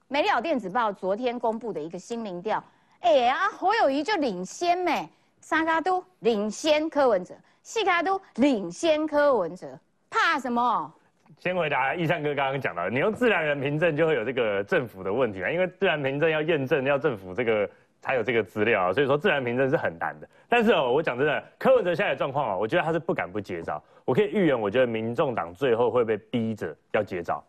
[0.10, 2.62] 美丽岛电子报昨天公布的一个新民调，
[2.99, 5.08] 哎呀，侯友谊就领先没，
[5.39, 9.79] 三卡都领先柯文哲，四卡都领先柯文哲，
[10.10, 10.93] 怕什么？
[11.39, 17.69] 先回答易善哥刚刚讲的，你用自然人凭证就会有这个政府的问题啊，因为自然凭证要验证，要政府这个。
[18.05, 20.29] 才有这个资料，所以说自然凭证是很难的。
[20.47, 23.83] 但是哦，我讲真的，柯文哲现在的状况啊，我觉得他是不敢不接招。
[24.05, 27.43] 我可以预言，我觉得民众党最后会被逼着要接招。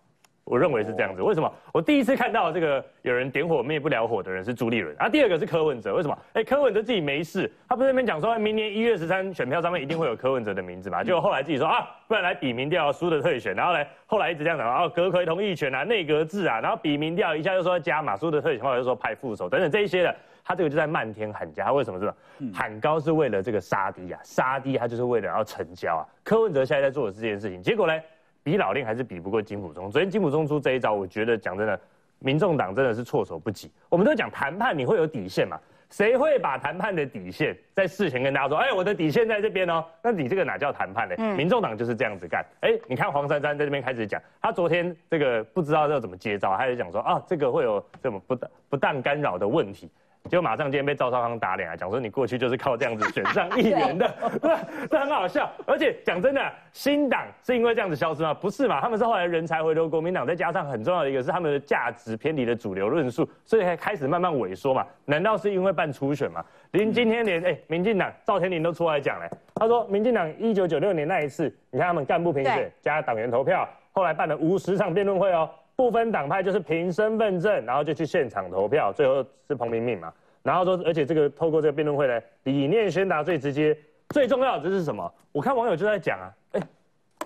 [0.44, 1.20] 我认为是这样子。
[1.20, 1.52] 为什么？
[1.72, 5.94] 我第一次看到这个有人点火灭不了火的人是朱立伦，啊，第二个是柯文哲。
[5.94, 6.16] 为什么？
[6.32, 11.04] 哎，柯文哲自己没事，他不是那边讲说，明年一月十三选票上面一定会有柯文哲的名字嘛？
[11.04, 20.16] 结果后来自己说啊，不然来比民调输的特选，然后来后来一直这样讲啊，阁魁同意权啊，内阁制啊，然后比民调一下又说加马输的特选，后来又说派副手等等这一些的。
[20.46, 22.14] 他这个就在漫天喊价，他为什么是
[22.54, 26.06] 喊高是为了这个杀低啊，杀低他就是为了要成交啊。
[26.22, 28.00] 柯文哲现在在做的这件事情，结果呢，
[28.44, 29.90] 比老令还是比不过金普中。
[29.90, 31.78] 昨天金普中出这一招，我觉得讲真的，
[32.20, 33.68] 民众党真的是措手不及。
[33.88, 35.58] 我们都讲谈判你会有底线嘛，
[35.90, 38.56] 谁会把谈判的底线在事前跟大家说？
[38.56, 41.16] 哎，我的底线在这边哦，那你这个哪叫谈判呢？
[41.36, 42.46] 民众党就是这样子干。
[42.60, 49.90] 哎，你看黄珊珊在这边开始讲，他昨天这个不知道要怎么接招，他就讲说啊，这个会有这么不不当干扰的问题。
[50.28, 54.14] 就马上今天被赵少康打脸啊，讲说你过去就是靠这样子选上议员的，
[54.90, 55.50] 这 很好笑。
[55.66, 58.34] 而且讲真的，新党是因为这样子消失吗？
[58.34, 64.86] 不是嘛，他们是后来人才回流国民党，再加上很重要的一个是他们的价值偏离了主流论述，所以才开始慢慢萎缩嘛。
[65.04, 66.44] 难道是因为办初选嘛？
[66.72, 75.48] 连今天连哎，民进党赵天麟都出来讲嘞，他说民进党一九九六年那一次，你看他们干部评选加党员投票，后来办了五十场辩论会哦。
[75.76, 80.10] 不分党派就是凭身份证，然后就去现场投票，最后是彭明敏嘛。
[80.42, 83.76] 然后说，而且这个透过这个辩论会呢，理念宣达最直接、
[84.08, 85.12] 最重要的是什么？
[85.32, 86.60] 我看网友就在讲啊，哎，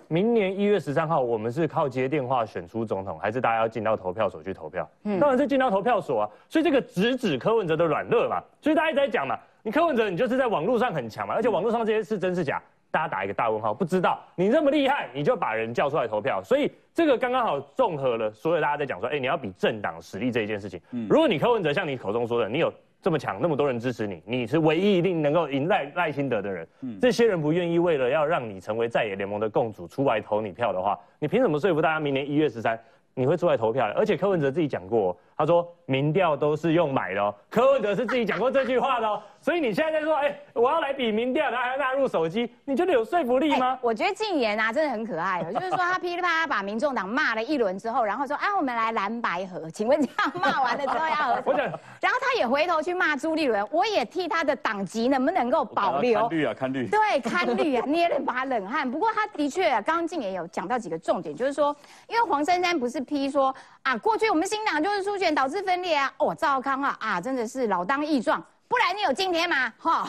[0.08, 4.88] 明年一月十三号，我们是靠接电话选出总统，还是大家要进到投票所去投票？
[5.04, 6.30] 嗯，当然是进到投票所啊。
[6.48, 8.42] 所以这个直指柯文哲的软弱嘛。
[8.60, 12.60] 所以大家一直在讲嘛，你柯文哲你就是在网络上很强嘛，而且网络上这些是真是假？
[12.90, 20.81] 大家打一个大问号，不知道你这么厉害，你就把人叫出来投票，所以这个刚刚好综合了所有大家在讲说，哎，你要比政党实力这一件事情。
[21.09, 26.68] 如果你柯文哲像你口中说的，你有这么强，那么多人支持你，你是唯一一定能够赢赖赖清德的人，
[27.00, 32.79] 这些人不愿意为了要让你成为在野联盟的共主出来投你票的话，你凭什么说服大家明年一月十三
[33.14, 33.87] 你会出来投票？
[33.96, 39.22] 而且柯文哲自己讲过，他说民调都是用买的，哦柯文哲是自己讲过这句话的哦。
[39.40, 43.79] 所以你现在在说，哎，我要来比民调，然后还要纳入手机，你觉得有说服力吗？
[43.81, 45.50] 我觉得禁言啊，真的很可爱哦。
[45.50, 49.70] 就是说他噼里啪啦把民众党骂了一轮之后，然后说，啊，我们来蓝白合。
[49.70, 51.42] 请问这样骂完了之后要合？
[51.50, 56.20] 我想，然后他也回头去骂朱立伦，我也替他的党籍能不能够保留？
[56.20, 56.87] 看绿啊，看绿。
[56.87, 58.88] 对，看绿啊， 捏了一把冷汗。
[58.88, 61.74] 不过他的确，刚刚禁言有讲到几个重点，就是说，
[62.09, 68.44] 因为黄珊珊不是批说啊，过去我们新党就是初选导致分裂啊，哦，赵康啊，啊，真的是老当益壮。
[68.66, 69.72] 不然你有今天吗？
[69.78, 70.08] 哈，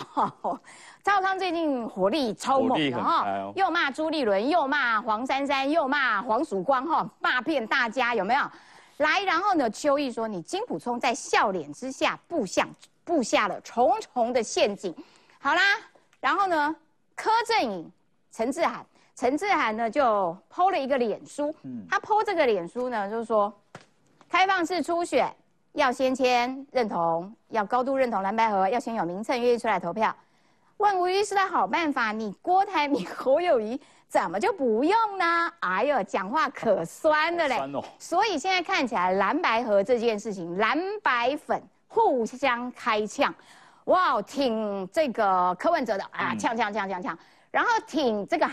[1.04, 8.42] 赵康最近火力超猛的哈，又骂朱立伦，又骂黄珊珊，又骂黄曙光，哈，骂遍大家有没有？
[8.98, 9.70] 来，然后呢？
[9.70, 12.68] 邱毅说，你金普聪在笑脸之下布下
[13.04, 14.94] 布下了重重的陷阱。
[15.40, 15.62] 好啦，
[16.20, 16.76] 然后呢？
[17.16, 17.92] 柯震颖、
[18.32, 18.84] 陈志涵，
[19.16, 23.54] 陈志涵呢就剖了一个脸书，嗯他剖这个脸书呢，就是说
[24.32, 25.30] 开放式初选。
[25.74, 30.14] 要先签认同，要高度认同蓝白河，要先有名称愿意出来投票。
[30.78, 35.52] 万无一失的好办法，你郭台铭、侯友谊怎么就不用呢？
[35.60, 37.56] 哎呦，讲话可酸了嘞！
[37.56, 37.84] 酸哦。
[38.00, 43.34] 所以现在看起来蓝白河这件事情，蓝白粉互相开呛，
[43.86, 47.18] 哇，挺这个柯文哲的啊，呛呛呛呛呛，
[47.50, 48.46] 然后挺这个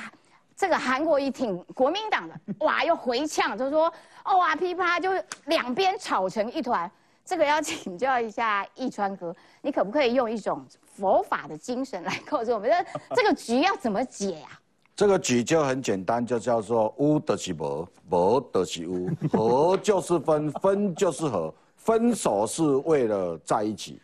[0.59, 2.35] 这个韩国瑜挺国民党的，
[2.67, 3.87] 哇，又回呛，就说
[4.25, 5.11] 哦啊噼啪，就
[5.45, 6.91] 两边吵成一团。
[7.25, 10.67] 这个要请教一下易川哥，你可不可以用一种
[10.97, 12.69] 佛法的精神来告诉我们，
[13.11, 14.49] 这这个局要怎么解呀？
[14.97, 24.01] 这个局就很简单，就叫做无得是无，无得是无， 合就是分，分就是和，分手是为了在一起，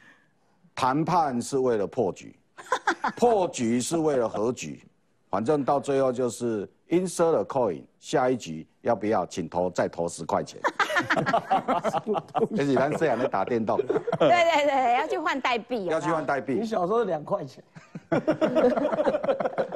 [0.72, 2.36] 谈判是为了破局，
[3.16, 4.84] 破局是为了和局，
[5.34, 10.60] 反正到最后就是 insert coin，下一局要不要请投再投十块钱。
[12.56, 16.54] 而且咱这样在打电动，对对对，要去换代币，要去换代币。
[16.54, 17.64] 你小时候两块钱。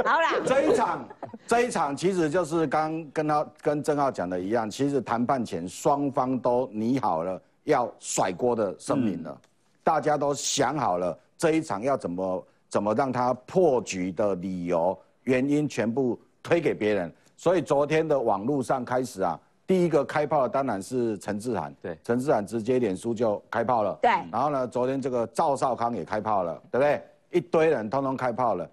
[0.07, 1.09] 好啦，这一场，
[1.44, 9.37] 这一场其实就是刚跟他跟郑浩讲的一样，其实谈判前双方都拟好了要甩锅的声明了，
[9.83, 14.97] 大家都想好了这一场要怎么怎么让他破局的理由
[15.29, 19.38] 原因全部推给别人，所以昨天的网络上开始啊。
[19.67, 24.11] 第一个开炮的当然是陈志涵，对，陈志涵直接脸书就开炮了，对。
[24.33, 27.03] 然后呢，昨天这个赵少康也开炮了，对不对？
[27.31, 28.67] 一堆人通通开炮了。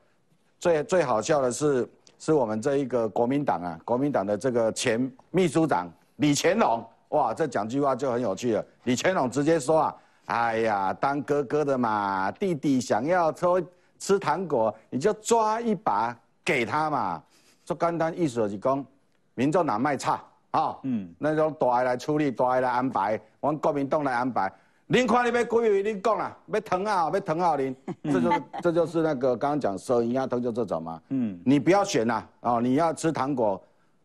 [0.58, 1.86] 最最好笑的是，
[2.18, 8.66] 是我们这一个国民党啊，国民党的这个前秘书长李乾隆，哇，这讲句话就很有趣了。
[8.86, 9.96] 李乾隆直接说啊，
[10.28, 13.62] 哎呀，当哥哥的嘛，弟弟想要抽
[14.00, 17.22] 吃糖果，你就抓一把给他嘛。
[17.66, 18.86] 就简单意思就是讲，
[19.34, 20.24] 民众哪卖差。
[20.52, 24.50] 啊，嗯，那种大爱来处理，大爱来安排，我们国民党来安排。
[24.88, 28.32] 您看你要几位，您讲啦，要疼啊，要疼啊，您，这就
[28.62, 31.02] 这就是那个刚刚讲蛇营养疼就这种嘛。
[31.10, 33.62] 嗯，你不要选呐，哦，你要吃糖果，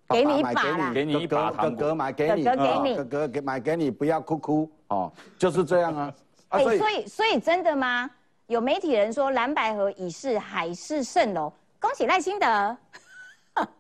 [0.08, 6.12] 给你一把给你一把糖果，哥哥买给你，哥哥给你，哥哥给买给你，不要哭哭，哦，就是这样啊。
[6.48, 8.10] 哎，所以所以真的吗？
[8.48, 12.76] 有媒体人说蓝白河已是海市蜃楼，恭喜赖清德。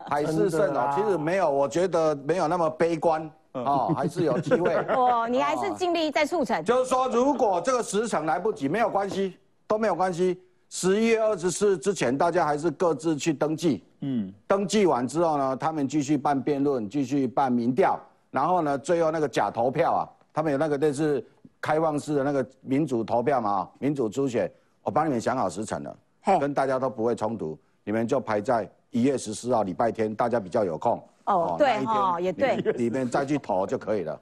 [0.08, 4.74] 海市蜃楼，其实没有，我觉得没有那么悲观哦， 还是有机会。
[4.94, 6.62] 哦，你还是尽力在促成。
[6.64, 9.36] 就是说，如果这个时程来不及，没有关系，
[9.66, 10.40] 都没有关系。
[10.68, 13.84] 十一月二十四之前，大家还是各自去登记。
[14.00, 17.98] 嗯，登记完之后呢，他们继续办辩论，继续办民调，
[18.30, 21.24] 然后呢，最后那个假投票啊，他们有那个类似
[21.60, 24.50] 开放式的那个民主投票嘛，民主初选，
[24.82, 25.96] 我帮你们想好时辰了，
[26.38, 27.58] 跟大家都不会冲突，
[27.90, 28.70] 你们就排在。
[28.92, 34.20] 一月十四号礼拜天，大家比较有空哦，对哦，也对，里面再去投就可以了。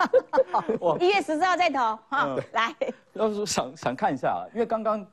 [1.00, 2.74] 一月十四号再投哈，来。
[3.14, 5.06] 要是想想看一下，因为刚刚。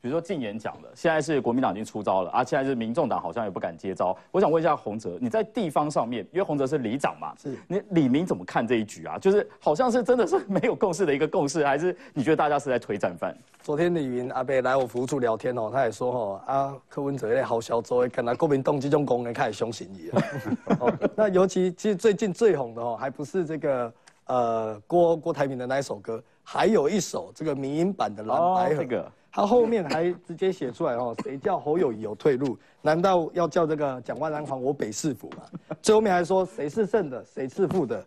[0.00, 4.16] 比如说禁演讲的，现在是国民党已经出招了啊，现在是民众党好像也不敢接招。
[4.30, 9.18] 我想问一下洪哲，你在地方上面，因为洪哲是里长嘛，是你李明怎么看这一局啊？
[9.18, 13.36] 就是好像是真的是没有共识的一个共识，还是你觉得大家是在推战犯？
[13.62, 20.98] 昨天李云阿伯来我服务处聊天哦，他也说哦啊，柯文哲那好小周，看来国民党这种功能开始凶行义了。
[21.14, 23.92] 那尤其其实最近最红的哦，还不是这个
[24.24, 29.04] 呃郭郭台铭的那一首歌，还有一首这个民音版的蓝白河。
[29.32, 32.58] 他后面还直接写出来哦，谁叫侯友谊有退路？
[32.82, 35.44] 难道要叫这个蒋万安还我北市府吗？
[35.80, 38.04] 最后面还说谁是胜的，谁是负的，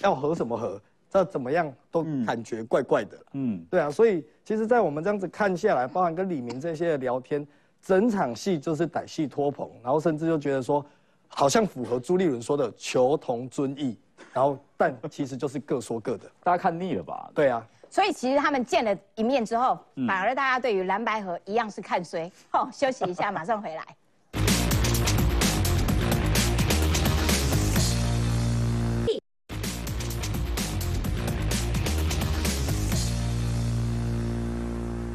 [0.00, 0.80] 要和什么和？
[1.08, 3.16] 这怎么样都感觉怪怪的。
[3.32, 7.46] 嗯，对啊，所以其实，在我们这样子看下来，包含跟李明这些聊天，
[7.80, 10.84] 整场戏就是歹戏拖棚，然后甚至就觉得说，
[11.28, 13.96] 好像符合朱立伦说的求同尊异，
[14.34, 17.30] 然后但其实就是各说各的，大家看腻了吧？
[17.34, 17.66] 对啊。
[17.88, 22.30] 所以其实他们见了一面之后，反而大家对于蓝白河一样是看衰。
[22.52, 23.82] 哦，休息一下，马上回来。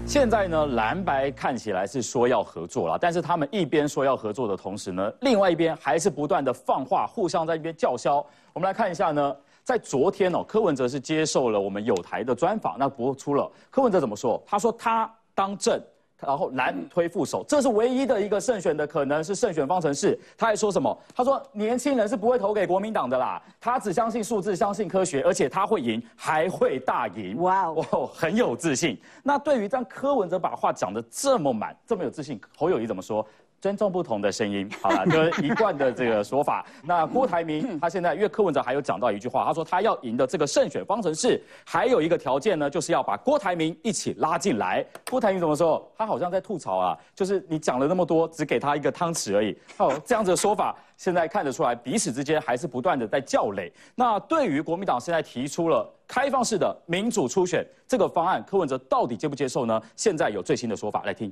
[0.08, 8.26] 现在呢，蓝白看起来是说要合作了，但是他们一边说要合作的同时呢，另外一边还是不断的放话，互相在一边叫嚣。
[8.54, 9.36] 我们来看一下呢。
[9.64, 13.50] 在昨天哦，柯文哲是接受了我们有台的专访，那播出了。
[13.70, 14.42] 柯文哲怎么说？
[14.46, 15.82] 他说他当政，
[16.20, 20.20] 然后蓝推副手，这是唯一的一个胜选的可能是胜选方程式。
[20.38, 20.96] 他还说什么？
[21.16, 27.40] 他说年轻人是不会投给国民党的啦，他只相信数字，相信科学，而且他会赢，还会大赢。
[27.42, 29.00] 哇哦，很有自信。
[29.24, 33.26] 那对于让柯文哲把话讲得这么满，这么有自信，侯友谊怎么说？
[33.62, 36.66] 尊重不同的声音，好了， 就是一贯的这个说法。
[36.84, 44.84] 那郭台铭他现在，因为柯文哲还有讲到一句话，他说他要赢的这个胜选方程式，还有一个条件呢，就是要把郭台铭一起拉进来。
[45.08, 45.88] 郭台铭怎么说？
[45.96, 49.56] 他好像在吐槽啊，就是你讲了那么多，只给他一个汤匙而已。
[49.78, 53.72] 哦，这样子的说法，现在看得出来彼此之间还是不断的在叫累。
[53.94, 59.80] 那对于国民党现在提出了开放式的民主初选这个方案，柯文哲到底接不接受呢？
[59.96, 61.32] 现在有最新的说法，来听。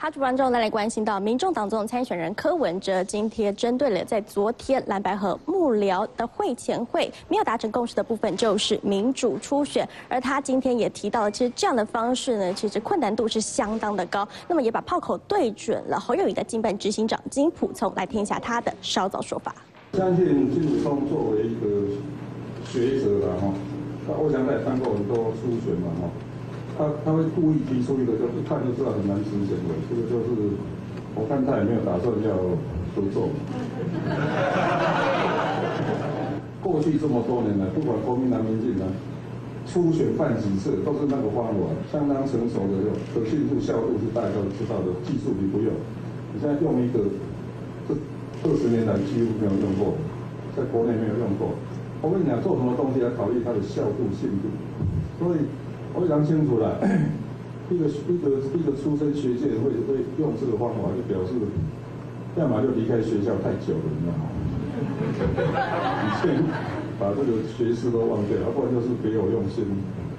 [0.00, 9.86] 哈主观众再来关心到，民众党总参选人柯文哲今天针对了在昨天蓝白河幕僚的会前会没有达成共识的部分，就是民主初选。
[10.08, 14.26] 而他今天也提到了，其实这样的方式呢，其实困难度是相当的高。
[14.46, 19.52] 那么也把炮口对准了侯友谊的经办执行长金普聪，来听一下他的稍早说法。
[19.94, 21.88] 相信金普聪作为一个
[22.64, 23.52] 学者了哈，
[24.16, 26.08] 我想他也当过很多初选嘛哈。
[26.78, 30.54] 他他会故意提出一个，就一看就知道很难实现的，这个就是
[31.18, 32.30] 我看他也没有打算要
[32.94, 33.34] 合作。
[36.62, 38.86] 过去这么多年来，不管国民党、民进党，
[39.66, 45.74] 初选办几次都是那个方法，相当成熟的用，可信度、效度是大家都知道的，技术你不用。
[46.30, 47.10] 你现在用一个，
[47.90, 47.98] 这
[48.46, 49.98] 二十年来几乎没有用过，
[50.54, 51.58] 在国内没有用过。
[52.02, 54.46] 我跟你讲，做什么东西要考虑它的效度、信度，
[55.18, 55.42] 所以。
[55.94, 56.78] 非常清楚了，
[57.70, 61.34] 一个一个一个出身学界会会用这个方法，就表示
[62.36, 64.24] 要么就离开学校太久了，你知道吗？
[66.06, 66.42] 以前
[66.98, 69.64] 把这个学识都忘掉，要不然就是别有用心。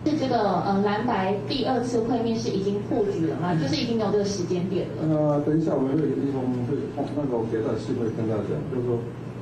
[0.06, 3.54] 是这个呃蓝白第二次会面是已经破局了吗？
[3.56, 5.04] 就是已经有这个时间点了。
[5.08, 6.76] 呃，等一下我们会一封会
[7.16, 8.98] 那个给他信会跟他讲，就是说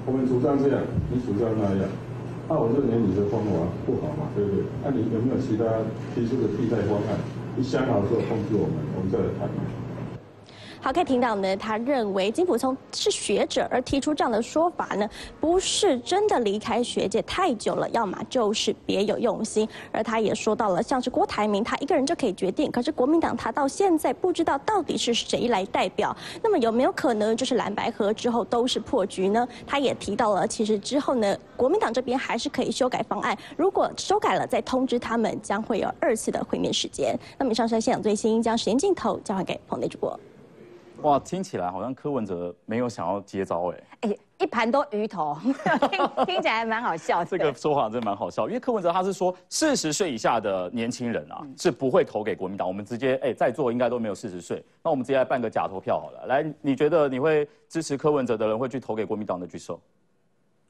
[0.05, 0.81] 我们主张这样，
[1.13, 1.85] 你主张那样。
[2.49, 3.51] 那我认为你的方法
[3.85, 4.63] 不好嘛，对不对？
[4.83, 5.65] 那你有没有其他
[6.15, 7.19] 提出的替代方案？
[7.57, 9.49] 你想好之后通知我们，我们再来谈。
[10.87, 15.05] 好，可以听到呢，他认为金普聪是学者，而提出这样的说法呢，
[15.37, 19.67] 不是真的离开学界太久了，要么就是别有用心。
[19.91, 26.15] 而他也说到了，像是郭台铭，他一个人就可以决定，可是国民党他到现在不知道到底是谁来代表。
[26.41, 29.45] 那么有没有可能就是蓝白合之后都是破局呢？
[29.65, 37.13] 他也提到了，其实之后呢，国民党这边还是可以修改方案，如果修改了再通知他们，将会有二次的会面时间。
[37.37, 40.17] 那么以上是现场最新，将时间镜头交还给彭内主播。
[41.01, 45.37] 哇，听起来好像柯文哲没有想要接招哎，哎，一盘都鱼头，
[45.91, 47.23] 听听起来蛮好笑。
[47.23, 56.25] 这个说法真的蛮好笑，因为柯文哲他是说四十岁以下的年轻人啊是不会投给国民党，我们直接哎在座应该都没有四十岁，那我们直接来办个假投票好了。
[56.27, 59.79] 来，你觉得你会支持柯文哲的人会去投给国民党的举手？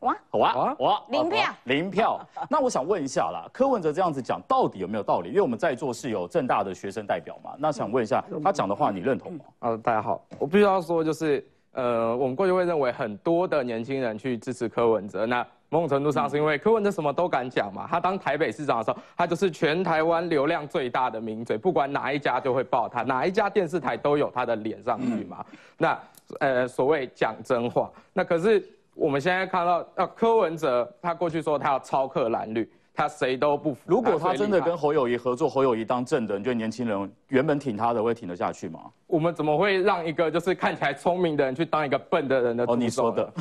[0.01, 2.19] 哇，好啊，哇，零票，零票。
[2.49, 5.29] 那我想问一下啦，柯文哲这样子讲到底有没有道理？
[5.29, 9.39] 因为我们在座是有正大的学生代表嘛，那想问一下，他讲的话你认同吗？
[9.57, 17.87] 啊，大家好，我必须要说，就是呃，我们过去会认为很多的年轻人去支持柯文哲，那某种程度上是因为柯文哲什么都敢讲嘛。
[17.89, 25.43] 他当台北市长的时候，他就是全台湾流量最大的名嘴，不管哪一家就会报他，哪一家电视台都有他的脸上去嘛。
[25.75, 25.99] 那
[26.39, 28.63] 呃，所谓讲真话，那可是。
[28.97, 33.81] 我们现在看到，呃，柯文哲他过去说他要超克蓝绿，他谁都不服。
[33.85, 38.79] 如果他真的跟侯友谊合作，侯友谊当正的，你觉得年轻人原本挺他的会挺得下去吗？
[39.05, 42.65] 我们怎么会让一个就是看起来聪明的人去当一个笨的人的？
[42.65, 43.31] 哦，你说的。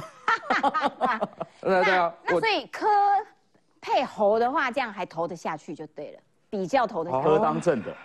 [1.63, 2.13] 那 对啊。
[2.27, 2.87] 那所以柯
[3.81, 6.19] 配侯的话，这样还投得下去就对了，
[6.51, 7.23] 比较投得下。
[7.23, 7.97] 柯当正的，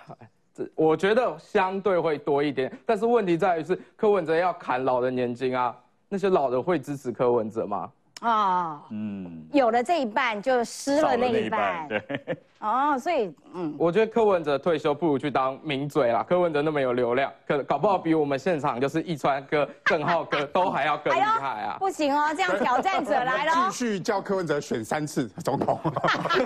[0.53, 5.75] 这我觉得相对会多一点，但是问题在于是柯文哲要砍老人年金啊。
[6.13, 7.89] 那些老的会支持柯文哲吗？
[8.19, 12.37] 啊，嗯，有了这一半就失了那一半，对。
[12.61, 16.23] 哦，所以嗯，我觉得柯文哲退休不如去当名嘴啦。
[16.23, 21.77] 柯文哲那么有流量，可搞不好比我们现场就是易川哥、郑浩哥都还要更厉害啊！
[21.79, 25.79] 不行哦，这样挑战者来了， 继续叫柯文哲选三次总统，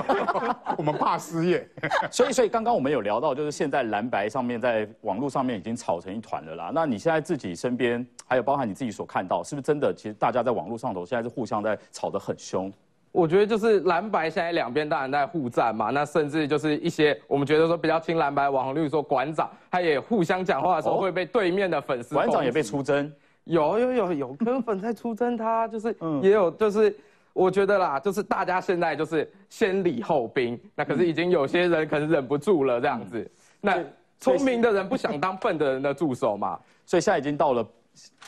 [0.78, 1.70] 我们怕失业。
[2.10, 6.72] 所以，所以刚刚我们有聊到，就是现在蓝白上面在网络上面已经吵成一团了啦。
[6.74, 9.94] 那你现在自己身边，还有包含你自己所看到，是不是真的？
[9.94, 12.72] 其实大家在网络上头现在是互相在吵得很凶。
[13.16, 22.14] 我觉得就是蓝白现在两边当然在互战嘛，那甚至就是一些我们觉得说比较亲蓝白网红，例如说馆长，他也互相讲话的时候会被对面的粉丝。
[22.14, 23.10] 馆长也被出征，
[23.46, 26.94] 有有有有跟粉在出征，他就是也有就是
[27.32, 33.82] 我觉得啦，就是大家现在就是先礼后兵，那可是已经有些人可能忍不住了这样子，那
[34.20, 37.66] 聪明的人不想当笨的人的助手嘛，所以现在已经到了。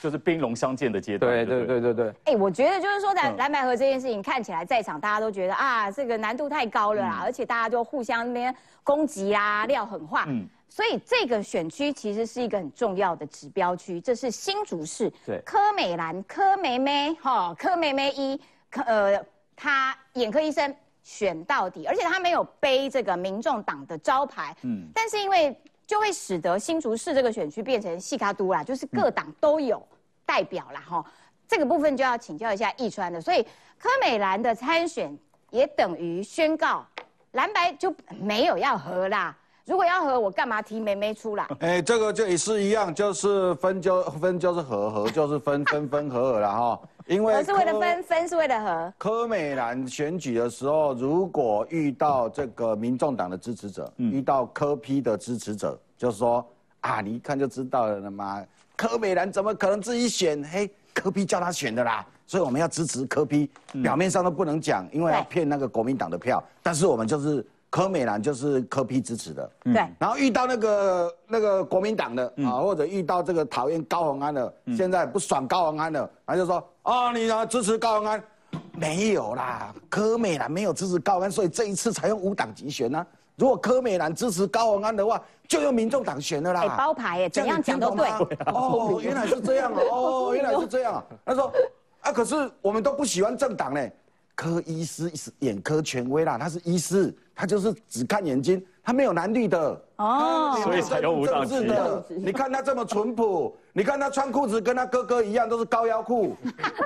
[0.01, 1.31] 就是兵戎相见的阶段。
[1.31, 2.13] 对对对对对。
[2.25, 10.25] 哎，我觉得就是说，在蓝白河这件事情看起来，在场大家都觉得啊，这个难度太高了啦，而且大家就互相那边攻击啊，撂狠话。
[10.27, 10.47] 嗯。
[10.69, 15.11] 所以这个选区其实是一个很重要的指标区，这是新竹市。
[15.25, 18.39] 对，柯美兰、柯梅梅，哈，柯梅梅一，
[18.69, 24.55] 柯呃，她眼科医生选到底，而且她没有背这个民众党的招牌。
[24.63, 25.57] 嗯，但是因为
[25.87, 29.81] 就会使得新竹市这个选区变成细卡都啦，就是各党都有
[30.25, 31.05] 代表啦，哈。
[31.47, 33.41] 这个部分就要请教一下易川的，所以
[33.79, 35.17] 柯美兰的参选
[35.49, 36.85] 也等于宣告
[37.31, 39.33] 蓝白就没有要和啦。
[39.63, 41.47] 如果要和，我干嘛提梅梅出来？
[41.59, 46.79] 哎，这个就也是一样，就是分就分就是和，和就是分，分分合合了哈。
[47.07, 48.93] 因为是为了分，分是为了和。
[48.97, 56.45] 柯美兰选举的时候，如果遇到这个民众党的支持者，遇到柯批的支持者，就说
[56.81, 58.43] 啊，你一看就知道了嘛。
[58.75, 60.43] 柯美兰怎么可能自己选？
[60.43, 63.49] 嘿，柯批叫他选的啦，所以我们要支持柯批。
[63.81, 66.43] 表面上都不能讲，因为要骗那个国民党的票。
[66.61, 67.45] 但是我们就是。
[67.69, 69.73] 柯美兰就是柯批支持的，对。
[69.99, 78.23] 然后遇到那个那个国民党的啊，或者遇到这个讨厌高鸿安的，现在不爽高鸿安的，他就说啊，你啊支持高鸿安？
[78.71, 83.05] 没有啦，柯美兰没有支持高鸿安，所以这一次才用五党集选呢。
[83.35, 86.61] 如果柯美兰支持高鸿安的话，就用民众党选的啦。
[86.61, 88.07] 哎，包牌耶，怎样讲都对。
[88.45, 91.03] 哦，原来是这样哦， 原来是这样啊。
[91.25, 91.51] 他说
[91.99, 93.85] 啊，可是我们都不喜欢政党呢。
[94.33, 102.03] 柯医师是眼科权威啦，他是医师，他就是只看眼睛，他没有蓝绿的哦，所以才有无党籍的。
[102.09, 106.35] 你看他这么淳朴，你看他穿裤子跟他哥哥一样，都是高腰裤。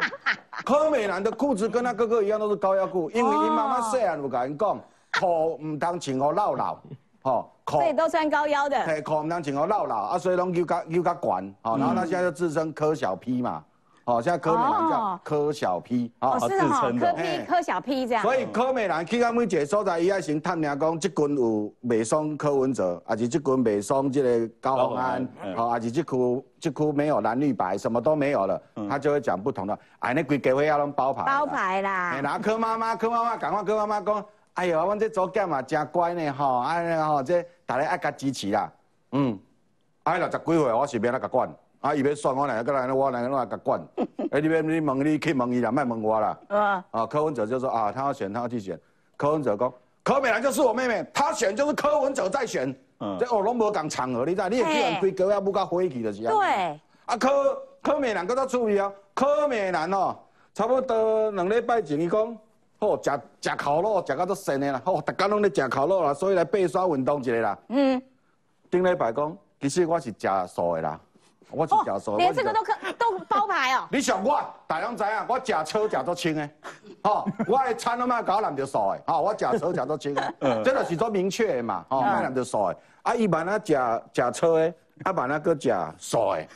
[0.64, 4.80] 柯美兰的裤子跟他哥哥一样，都是高腰裤，因为你妈妈虽然有跟人讲，
[5.20, 6.78] 裤唔当穿我老老，
[7.24, 8.80] 吼，所以都穿高腰的。
[8.86, 13.64] 嘿，裤唔当穿我老老，啊，所以拢又加又加管，好，然后他现在就自称柯小 P 嘛。
[14.06, 18.24] 哦，现在柯美兰叫柯小 P，哦，自称柯 P 柯小 P 这样。
[18.24, 29.78] 所以柯美兰去到每一个所在，伊爱先探听讲，即群有未爽柯文哲，还是即群未爽即个高鸿安，好，还是即区即区没有蓝绿白，什么都没有了，他就会讲不同的。
[29.99, 31.24] 哎，那规家伙要拢包牌。
[31.24, 32.20] 包牌啦。
[32.24, 34.26] 然后柯妈妈，柯妈妈赶快，柯妈妈讲，
[34.56, 38.72] 哎呦，阮这组囝嘛真乖呢，吼，安尼吼，这大家爱甲支持啦。
[39.12, 39.38] 嗯，
[40.04, 41.47] 哎，六十几岁，我是免那甲管。
[41.82, 41.95] 啊！
[41.95, 43.82] 伊要选我来，个来我来，我来甲管。
[44.32, 46.38] 哎，你要你问你去问伊啦，莫问我啦。
[46.49, 46.86] 啊！
[46.91, 47.05] 啊！
[47.07, 48.79] 柯文哲就说啊，他要选，他要去选。
[49.17, 49.73] 柯文哲讲，
[50.03, 52.73] 柯美兰就是我妹妹，他选就是柯文哲在选。
[52.99, 53.17] 嗯。
[53.19, 54.49] 这哦，拢无讲场合，你知？
[54.49, 56.32] 你也叫人规格要不甲火气就是啊。
[56.32, 56.79] 对。
[57.05, 60.15] 啊，柯柯美兰搁较注意啊，柯美兰哦，
[60.53, 62.38] 差不多两礼拜前伊讲，
[62.77, 63.11] 哦，食
[63.41, 67.57] 食烤肉，食到都神的啦，哦，大家拢咧食烤肉啦，所以来背刷运动一下啦。
[67.69, 67.99] 嗯。
[68.69, 70.99] 顶礼拜讲，其实我是食素的啦。
[71.52, 73.88] 我是假说，连这个都可都包牌哦。
[73.91, 76.49] 你想我，大家知影，我假车假做轻的，
[77.04, 80.34] 哦，我的餐都卖搞难着数的，哦，我假车假做轻的，
[80.64, 82.78] 这个是做明确的嘛，哦，卖难着数的。
[83.04, 84.74] 啊，伊慢啊假假车的，
[85.04, 86.47] 啊慢啊搁假素的，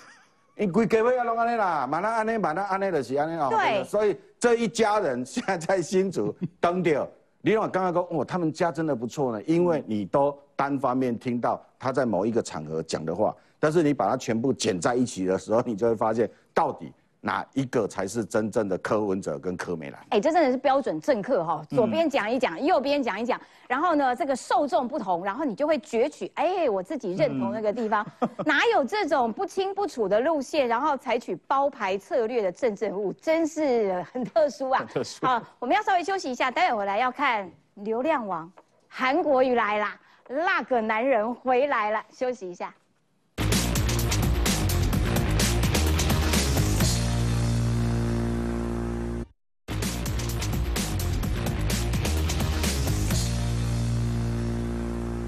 [0.57, 3.49] 因规家伙要拢安尼啦，慢啊安尼，慢啊安尼就是安尼哦。
[3.49, 3.83] 对。
[3.83, 7.07] 所以这一家人现在在新竹登掉，
[7.41, 13.35] 你让我刚刚讲，哦，他们家真的不错呢，因为你都单方面听到他在某一个场合讲的话。
[13.59, 19.99] 但是你把它全部剪在一起的时候，你就会发现到底哪一个才是真正的柯文哲跟柯美兰？
[20.09, 28.05] 哎，这真的是标准政客哈，左边讲一讲，右边讲一讲，然后呢，这个受众不同，然后你就会攫取，哎，我自己认同那个地方，
[28.45, 34.85] 哪有这种不清不楚的路线，然后采取包牌策略的政治人物，真是很特殊啊！
[34.93, 35.25] 特殊。
[35.25, 38.51] 好，我们要稍微休息一下，待会回来要看流量王
[38.87, 39.97] 韩国瑜来啦，
[40.27, 42.73] 那个男人回来了，休息一下。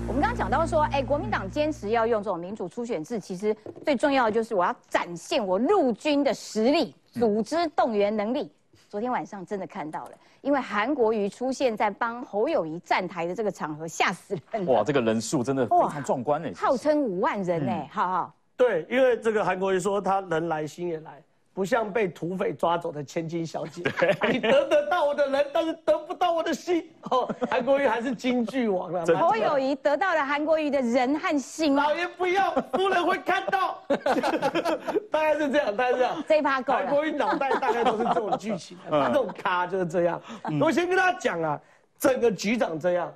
[0.07, 8.51] 我们刚刚讲到说，哎，国民党坚持要用这种民主初选制，其实最重要的就是我要展现我陆军的实力、组织动员能力。
[8.89, 10.11] 昨天晚上真的看到了，
[10.41, 18.33] 因为韩国瑜出现在帮侯友谊站台的这个场合，吓死人哇，这个人数真的非常壮观哎，号称五万人哎，好好。
[18.55, 21.21] 对，因为这个韩国瑜说他人来心也来。
[21.57, 23.81] 不像被土匪抓走的千金小姐，
[24.31, 26.87] 你得得到我的人，但是得不到我的心。
[27.09, 29.03] 哦，韩国瑜还是京剧王了。
[29.15, 31.73] 侯友谊得到了韩国瑜的人和心。
[31.73, 33.81] 老爷不要，夫人会看到。
[35.09, 36.23] 大概是这样，大概是这样。
[36.27, 40.21] 这一趴够韩国瑜脑袋大概都是这种剧情， 他这种咖就是这样。
[40.61, 41.59] 我先跟大家讲啊，
[41.97, 43.11] 整个局长这样，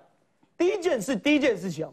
[0.57, 1.87] 第一件事，第一件事情，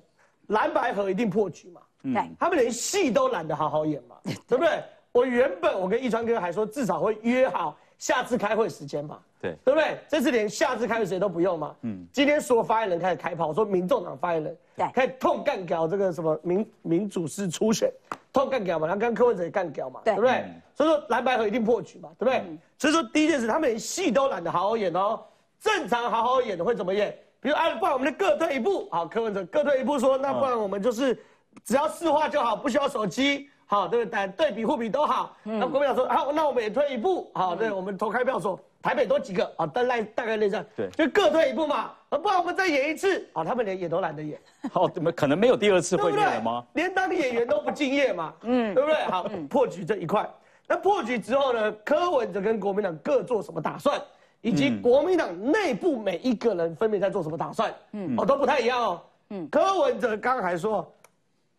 [0.47, 1.83] 蓝白河一定破局嘛。
[2.03, 4.17] 对，他们连戏都懒得好好演嘛，
[4.49, 4.83] 对不对？
[5.19, 9.99] 我原本我跟易川哥还说至少会约好下次开会时间嘛，对对不对？
[10.09, 11.75] 这次连下次开会时间都不用嘛。
[11.83, 17.93] 嗯，今天所有发言人开始开炮，说民众党发言人对开始痛干掉这个什么民民主式初选，
[18.33, 20.45] 痛干掉嘛，然后跟柯文哲也干掉嘛，对对不对？
[20.75, 22.59] 所以说蓝白河一定破局嘛，对不对？
[22.79, 25.21] 所以说第一件事，他们连戏都懒得好好演哦，
[25.59, 27.13] 正常好好演的会怎么演？
[27.41, 31.19] 比如啊，不然我们就各退一步，好，柯文哲各退一步说，那不然我们就是
[31.65, 33.51] 只要市话就好，不需要手机。
[33.71, 34.27] 好，对不对？
[34.29, 35.37] 对比互比都好。
[35.43, 37.31] 那国民党说好，那我们也退一步。
[37.35, 40.65] 好，对，我们投开票说台北多几个啊，大概大概那样。
[40.75, 41.91] 对就各退一步嘛。
[42.09, 43.29] 啊，不然我们再演一次。
[43.35, 44.41] 啊，他们连演都懒得演，
[44.73, 46.65] 好，怎么可能没有第二次会面了吗？
[46.73, 48.33] 连当演员都不敬业嘛。
[48.41, 49.03] 嗯，对不对？
[49.11, 50.27] 好，破局这一块。
[50.67, 51.71] 那破局之后呢？
[51.85, 54.01] 柯文哲跟国民党各做什么打算，
[54.41, 59.03] 以及国民党内部每一个人分别在做什么打算，嗯，哦，都不太一样哦。
[59.29, 60.91] 嗯，柯文哲刚还说。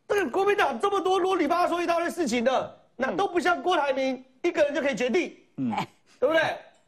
[0.10, 5.72] 这个国民党这么多啰里吧嗦一大堆事情的，那都不像郭台铭一个人就可以决定，嗯，
[6.20, 6.41] 对不对？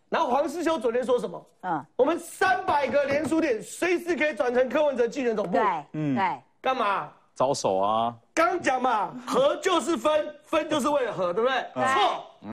[0.09, 1.45] 然后黄世修昨天说什么？
[1.61, 5.63] 嗯，我们三百个连锁店随时可以转成柯文哲竞选总部，对，
[5.93, 7.09] 嗯，对，干嘛？
[7.34, 8.13] 招手啊！
[8.34, 11.65] 刚讲嘛，和就是分，分就是为了和，对不对？
[11.93, 12.26] 错。